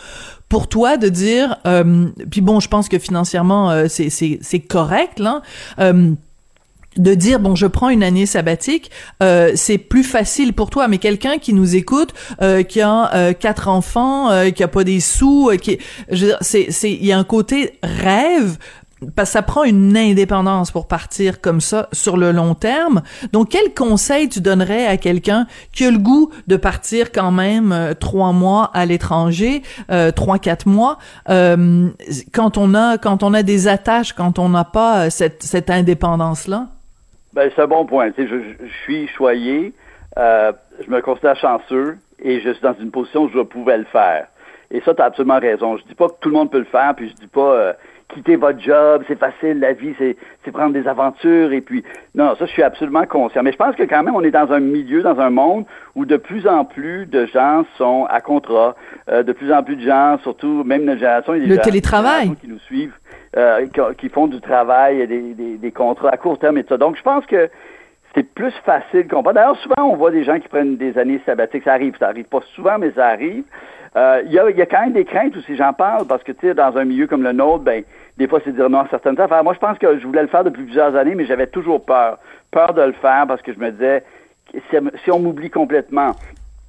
[0.49, 4.61] pour toi de dire, euh, puis bon, je pense que financièrement, euh, c'est c'est- c'est
[4.61, 5.43] correct, là.
[5.81, 6.13] Euh,
[6.97, 8.89] de dire bon je prends une année sabbatique
[9.21, 13.33] euh, c'est plus facile pour toi mais quelqu'un qui nous écoute euh, qui a euh,
[13.33, 15.79] quatre enfants euh, qui a pas des sous euh, qui
[16.41, 18.59] c'est c'est il y a un côté rêve
[19.17, 23.03] parce que ça prend une indépendance pour partir comme ça sur le long terme.
[23.33, 27.73] Donc, quel conseil tu donnerais à quelqu'un qui a le goût de partir quand même
[27.73, 31.89] euh, trois mois à l'étranger, euh, trois quatre mois, euh,
[32.33, 35.71] quand on a quand on a des attaches, quand on n'a pas euh, cette cette
[35.71, 36.69] indépendance là?
[37.35, 38.11] Ben, c'est un bon point.
[38.17, 39.73] Je, je- suis choyé,
[40.19, 40.53] euh,
[40.85, 44.29] je me considère chanceux et je suis dans une position où je pouvais le faire.
[44.71, 45.77] Et ça, tu as absolument raison.
[45.77, 47.75] Je dis pas que tout le monde peut le faire, puis je dis pas
[48.09, 51.83] quitter votre job, c'est facile, la vie, c'est, c'est prendre des aventures et puis
[52.15, 53.43] non, ça je suis absolument conscient.
[53.43, 56.05] Mais je pense que quand même on est dans un milieu, dans un monde où
[56.05, 58.77] de plus en plus de gens sont à contrat,
[59.09, 61.51] euh, de plus en plus de gens, surtout même notre génération, il y a des
[61.51, 62.37] Le gens- télétravail.
[62.41, 62.95] qui nous suivent,
[63.37, 66.69] euh, qui, qui font du travail, des, des, des contrats à court terme et tout
[66.71, 66.77] ça.
[66.79, 67.49] Donc je pense que
[68.15, 69.35] c'est plus facile qu'on pense.
[69.35, 71.65] D'ailleurs, souvent, on voit des gens qui prennent des années sabbatiques.
[71.65, 73.43] Ça arrive, ça arrive pas souvent, mais ça arrive.
[73.97, 76.23] Euh, Il y, a, il y a quand même des craintes aussi, j'en parle, parce
[76.25, 77.83] que, tu sais, dans un milieu comme le nôtre, ben,
[78.19, 79.45] des fois, c'est dire non à certaines affaires.
[79.45, 82.19] Moi, je pense que je voulais le faire depuis plusieurs années, mais j'avais toujours peur.
[82.51, 84.03] Peur de le faire parce que je me disais,
[85.03, 86.13] si, on m'oublie complètement,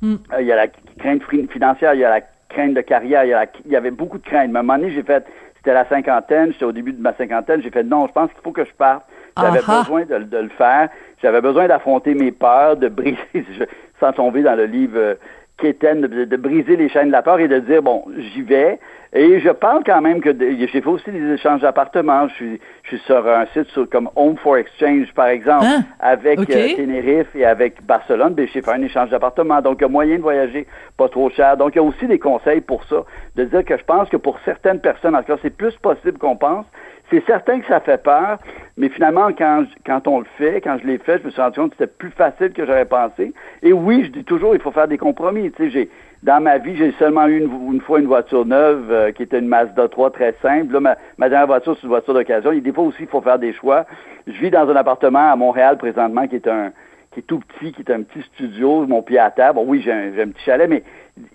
[0.01, 0.15] Mm.
[0.33, 0.67] euh, il y a la
[0.99, 3.71] crainte fi- financière, il y a la crainte de carrière, il y, a la- il
[3.71, 4.49] y avait beaucoup de craintes.
[4.51, 5.25] Mais à un moment donné, j'ai fait,
[5.57, 8.41] c'était la cinquantaine, j'étais au début de ma cinquantaine, j'ai fait non, je pense qu'il
[8.43, 9.03] faut que je parte.
[9.39, 10.89] J'avais besoin de, de le faire.
[11.21, 13.17] J'avais besoin d'affronter mes peurs, de briser,
[13.99, 15.17] sans tomber dans le livre
[15.63, 18.41] euh, Kéten, de, de briser les chaînes de la peur et de dire, bon, j'y
[18.41, 18.79] vais.
[19.13, 22.27] Et je parle quand même que j'ai fait aussi des échanges d'appartements.
[22.27, 25.83] Je suis, je suis sur un site sur- comme Home for Exchange, par exemple, Hein?
[26.01, 26.49] avec Ok.
[26.49, 28.33] euh, Tenerife et avec Barcelone.
[28.33, 29.61] Ben, j'ai fait un échange d'appartements.
[29.61, 31.55] Donc, il y a moyen de voyager pas trop cher.
[31.55, 33.05] Donc, il y a aussi des conseils pour ça.
[33.37, 36.17] De dire que je pense que pour certaines personnes, en tout cas, c'est plus possible
[36.17, 36.65] qu'on pense.
[37.11, 38.39] C'est certain que ça fait peur,
[38.77, 41.59] mais finalement, quand, quand on le fait, quand je l'ai fait, je me suis rendu
[41.59, 43.31] compte que c'était plus facile que j'aurais pensé.
[43.61, 45.51] Et oui, je dis toujours, il faut faire des compromis.
[45.51, 45.89] Tu sais, j'ai,
[46.23, 49.37] dans ma vie, j'ai seulement eu une, une fois une voiture neuve euh, qui était
[49.37, 50.73] une Mazda 3 très simple.
[50.73, 52.51] Là, ma, ma dernière voiture, c'est une voiture d'occasion.
[52.53, 53.85] Des fois aussi, il faut faire des choix.
[54.25, 56.71] Je vis dans un appartement à Montréal présentement qui est un
[57.11, 59.53] qui est tout petit, qui est un petit studio, mon pied à terre.
[59.53, 60.83] Bon, oui, j'ai un, un petit chalet, mais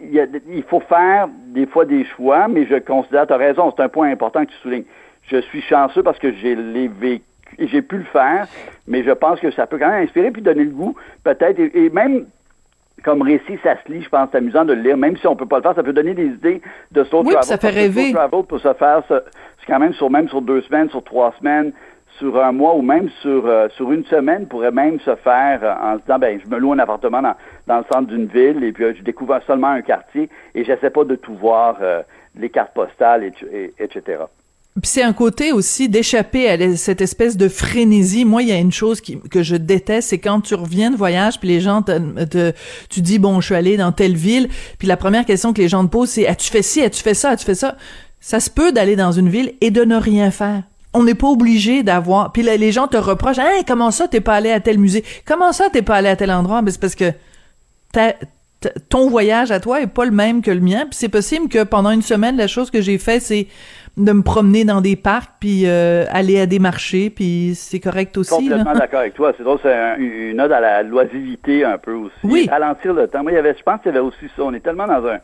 [0.02, 3.38] il, y a- il faut faire des fois des choix, mais je considère, tu as
[3.38, 4.84] raison, c'est un point important que tu soulignes.
[5.30, 7.24] Je suis chanceux parce que j'ai les vécu
[7.58, 8.46] et j'ai pu le faire,
[8.86, 11.70] mais je pense que ça peut quand même inspirer puis donner le goût, peut-être, et,
[11.84, 12.26] et même
[13.02, 15.34] comme récit, ça se lit, je pense, c'est amusant de le lire, même si on
[15.34, 16.60] peut pas le faire, ça peut donner des idées
[16.92, 17.44] de slow Oui, travel.
[17.44, 18.12] ça fait rêver.
[18.12, 19.22] travel peut se faire, ce-
[19.58, 21.72] c'est quand même sur même sur deux semaines, sur trois semaines,
[22.18, 25.74] sur un mois ou même sur euh, sur une semaine pourrait même se faire euh,
[25.80, 27.34] en se disant ben je me loue un appartement dans,
[27.68, 30.90] dans le centre d'une ville et puis euh, je découvre seulement un quartier et j'essaie
[30.90, 31.78] pas de tout voir
[32.36, 34.24] les cartes postales et, et- etc.
[34.80, 38.24] Puis c'est un côté aussi d'échapper à cette espèce de frénésie.
[38.24, 41.38] Moi, il y a une chose que je déteste, c'est quand tu reviens de voyage,
[41.38, 42.52] puis les gens te,
[42.88, 45.68] tu dis bon, je suis allé dans telle ville, puis la première question que les
[45.68, 47.76] gens te posent, c'est as-tu fait ci, as-tu fait ça, as-tu fait ça?
[48.20, 50.62] Ça se peut d'aller dans une ville et de ne rien faire.
[50.92, 52.32] On n'est pas obligé d'avoir.
[52.32, 55.52] Puis les gens te reprochent, hein, comment ça t'es pas allé à tel musée, comment
[55.52, 57.12] ça t'es pas allé à tel endroit, mais c'est parce que
[58.88, 60.80] ton voyage à toi est pas le même que le mien.
[60.80, 63.46] Puis c'est possible que pendant une semaine, la chose que j'ai fait, c'est
[63.96, 68.16] de me promener dans des parcs, puis euh, aller à des marchés, puis c'est correct
[68.16, 68.30] aussi.
[68.48, 69.32] Complètement d'accord avec toi.
[69.36, 72.14] C'est drôle, c'est un- une ode à la loisiveté un peu aussi.
[72.24, 72.48] Oui.
[72.50, 73.22] Ralentir le temps.
[73.22, 74.42] Moi, il y avait, je pense qu'il y avait aussi ça.
[74.44, 75.18] On est tellement dans un,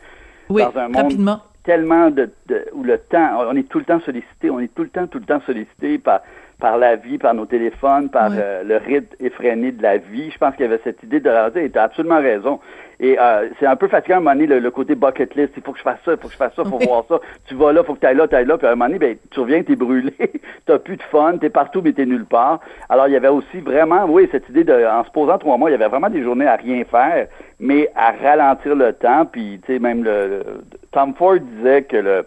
[0.48, 1.40] Oui, dans un monde rapidement.
[1.64, 4.82] tellement de, de- où le temps, on est tout le temps sollicité, on est tout
[4.82, 6.20] le temps, tout le temps sollicité par
[6.58, 10.30] par la vie, par nos téléphones, par euh, le rythme effréné de la vie.
[10.30, 12.60] Je pense qu'il y avait cette idée de et tu as absolument raison.
[12.98, 15.52] Et euh, c'est un peu fatigant à un moment donné, le, le côté bucket list.
[15.58, 16.86] Il faut que je fasse ça, il faut que je fasse ça, il faut Oui.
[16.86, 17.20] voir ça.
[17.46, 18.56] Tu vas là, il faut que tu ailles là, tu ailles là.
[18.56, 20.14] Puis à un moment donné, ben, tu reviens, tu es brûlé,
[20.66, 22.60] tu plus de fun, tu es partout, mais tu es nulle part.
[22.88, 25.68] Alors, il y avait aussi vraiment, oui, cette idée de, en se posant trois mois,
[25.68, 27.26] il y avait vraiment des journées à rien faire,
[27.60, 29.26] mais à ralentir le temps.
[29.26, 30.44] Puis, tu sais, même le, le-
[30.90, 32.24] Tom Ford disait que le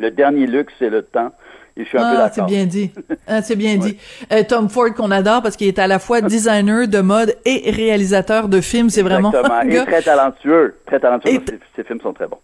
[0.00, 1.30] le dernier luxe, c'est le temps.
[1.76, 2.32] Et je suis un peu Ah, d'accord.
[2.34, 2.90] c'est bien dit.
[3.26, 3.96] Ah, c'est bien dit.
[4.32, 7.70] Euh, Tom Ford qu'on adore parce qu'il est à la fois designer de mode et
[7.70, 8.90] réalisateur de films.
[8.90, 10.76] C'est vraiment un Et très talentueux.
[10.86, 11.42] Très talentueux.
[11.74, 12.38] Ces films sont très bons.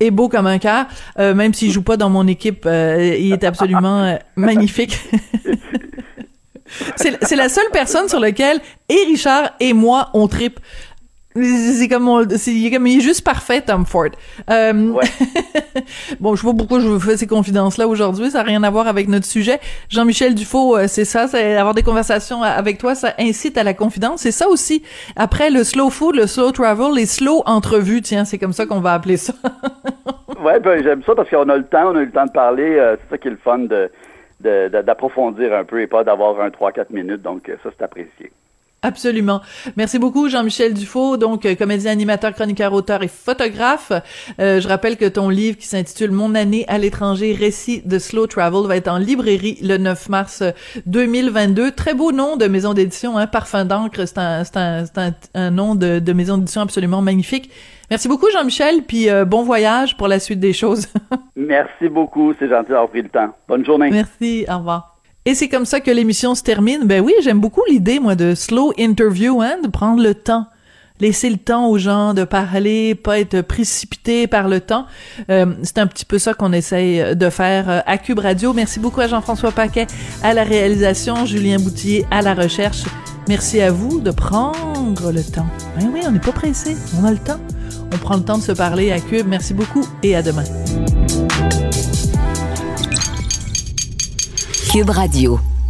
[0.00, 0.86] et beau comme un cœur.
[1.18, 4.98] Euh, même s'il joue pas dans mon équipe, euh, il est absolument euh, magnifique.
[6.96, 8.58] c'est c'est la seule personne sur laquelle
[8.88, 10.58] et Richard et moi on tripe.
[11.34, 14.08] C'est comme, on- c'est, il est comme, il est juste parfait, Tom Ford.
[14.50, 15.04] Euh, Ouais.
[16.20, 18.86] bon, je pas pourquoi je vous fais ces confidences-là aujourd'hui, ça n'a rien à voir
[18.86, 19.58] avec notre sujet.
[19.88, 23.72] Jean-Michel Dufault, euh, c'est ça, c'est avoir des conversations avec toi, ça incite à la
[23.74, 24.20] confidence.
[24.22, 24.82] C'est ça aussi.
[25.16, 28.80] Après le slow food, le slow travel, les slow entrevues, tiens, c'est comme ça qu'on
[28.80, 29.32] va appeler ça.
[30.42, 32.32] Ouais, ben, j'aime ça parce qu'on a le temps, on a eu le temps de
[32.32, 32.74] parler.
[32.76, 33.88] euh, c'est ça qui est le fun de,
[34.40, 37.22] de- de- d'approfondir un peu et pas d'avoir un 3-4 minutes.
[37.22, 38.32] Donc, euh, ça, c'est apprécié.
[38.82, 39.40] Absolument.
[39.76, 43.92] Merci beaucoup, Jean-Michel Dufault, donc euh, comédien, animateur, chroniqueur, auteur et photographe.
[44.40, 48.26] Euh, je rappelle que ton livre qui s'intitule Mon année à l'étranger, récit de slow
[48.26, 50.50] travel, va être en librairie le 9 mars euh,
[50.86, 51.70] 2022.
[51.70, 55.12] Très beau nom de maison d'édition, hein, Parfum d'encre, c'est un, c'est un, c'est un,
[55.34, 57.50] un nom de, de maison d'édition absolument magnifique.
[57.92, 60.86] Merci beaucoup, Jean-Michel, puis euh, bon voyage pour la suite des choses.
[61.36, 62.32] Merci beaucoup.
[62.38, 63.28] C'est gentil d'avoir pris le temps.
[63.46, 63.90] Bonne journée.
[63.90, 64.91] Merci, au revoir.
[65.24, 66.84] Et c'est comme ça que l'émission se termine.
[66.84, 70.46] Ben oui, j'aime beaucoup l'idée, moi, de slow interview, hein, de prendre le temps.
[71.00, 74.86] Laisser le temps aux gens de parler, pas être précipité par le temps.
[75.30, 78.52] Euh, c'est un petit peu ça qu'on essaye de faire euh, à Cube Radio.
[78.52, 79.86] Merci beaucoup à Jean-François Paquet
[80.22, 82.84] à la réalisation, Julien Boutillier à la recherche.
[83.28, 85.46] Merci à vous de prendre le temps.
[85.78, 87.40] Ben oui, on n'est pas pressé, on a le temps.
[87.92, 89.26] On prend le temps de se parler à Cube.
[89.28, 90.44] Merci beaucoup et à demain.
[94.72, 95.61] Cube Radio.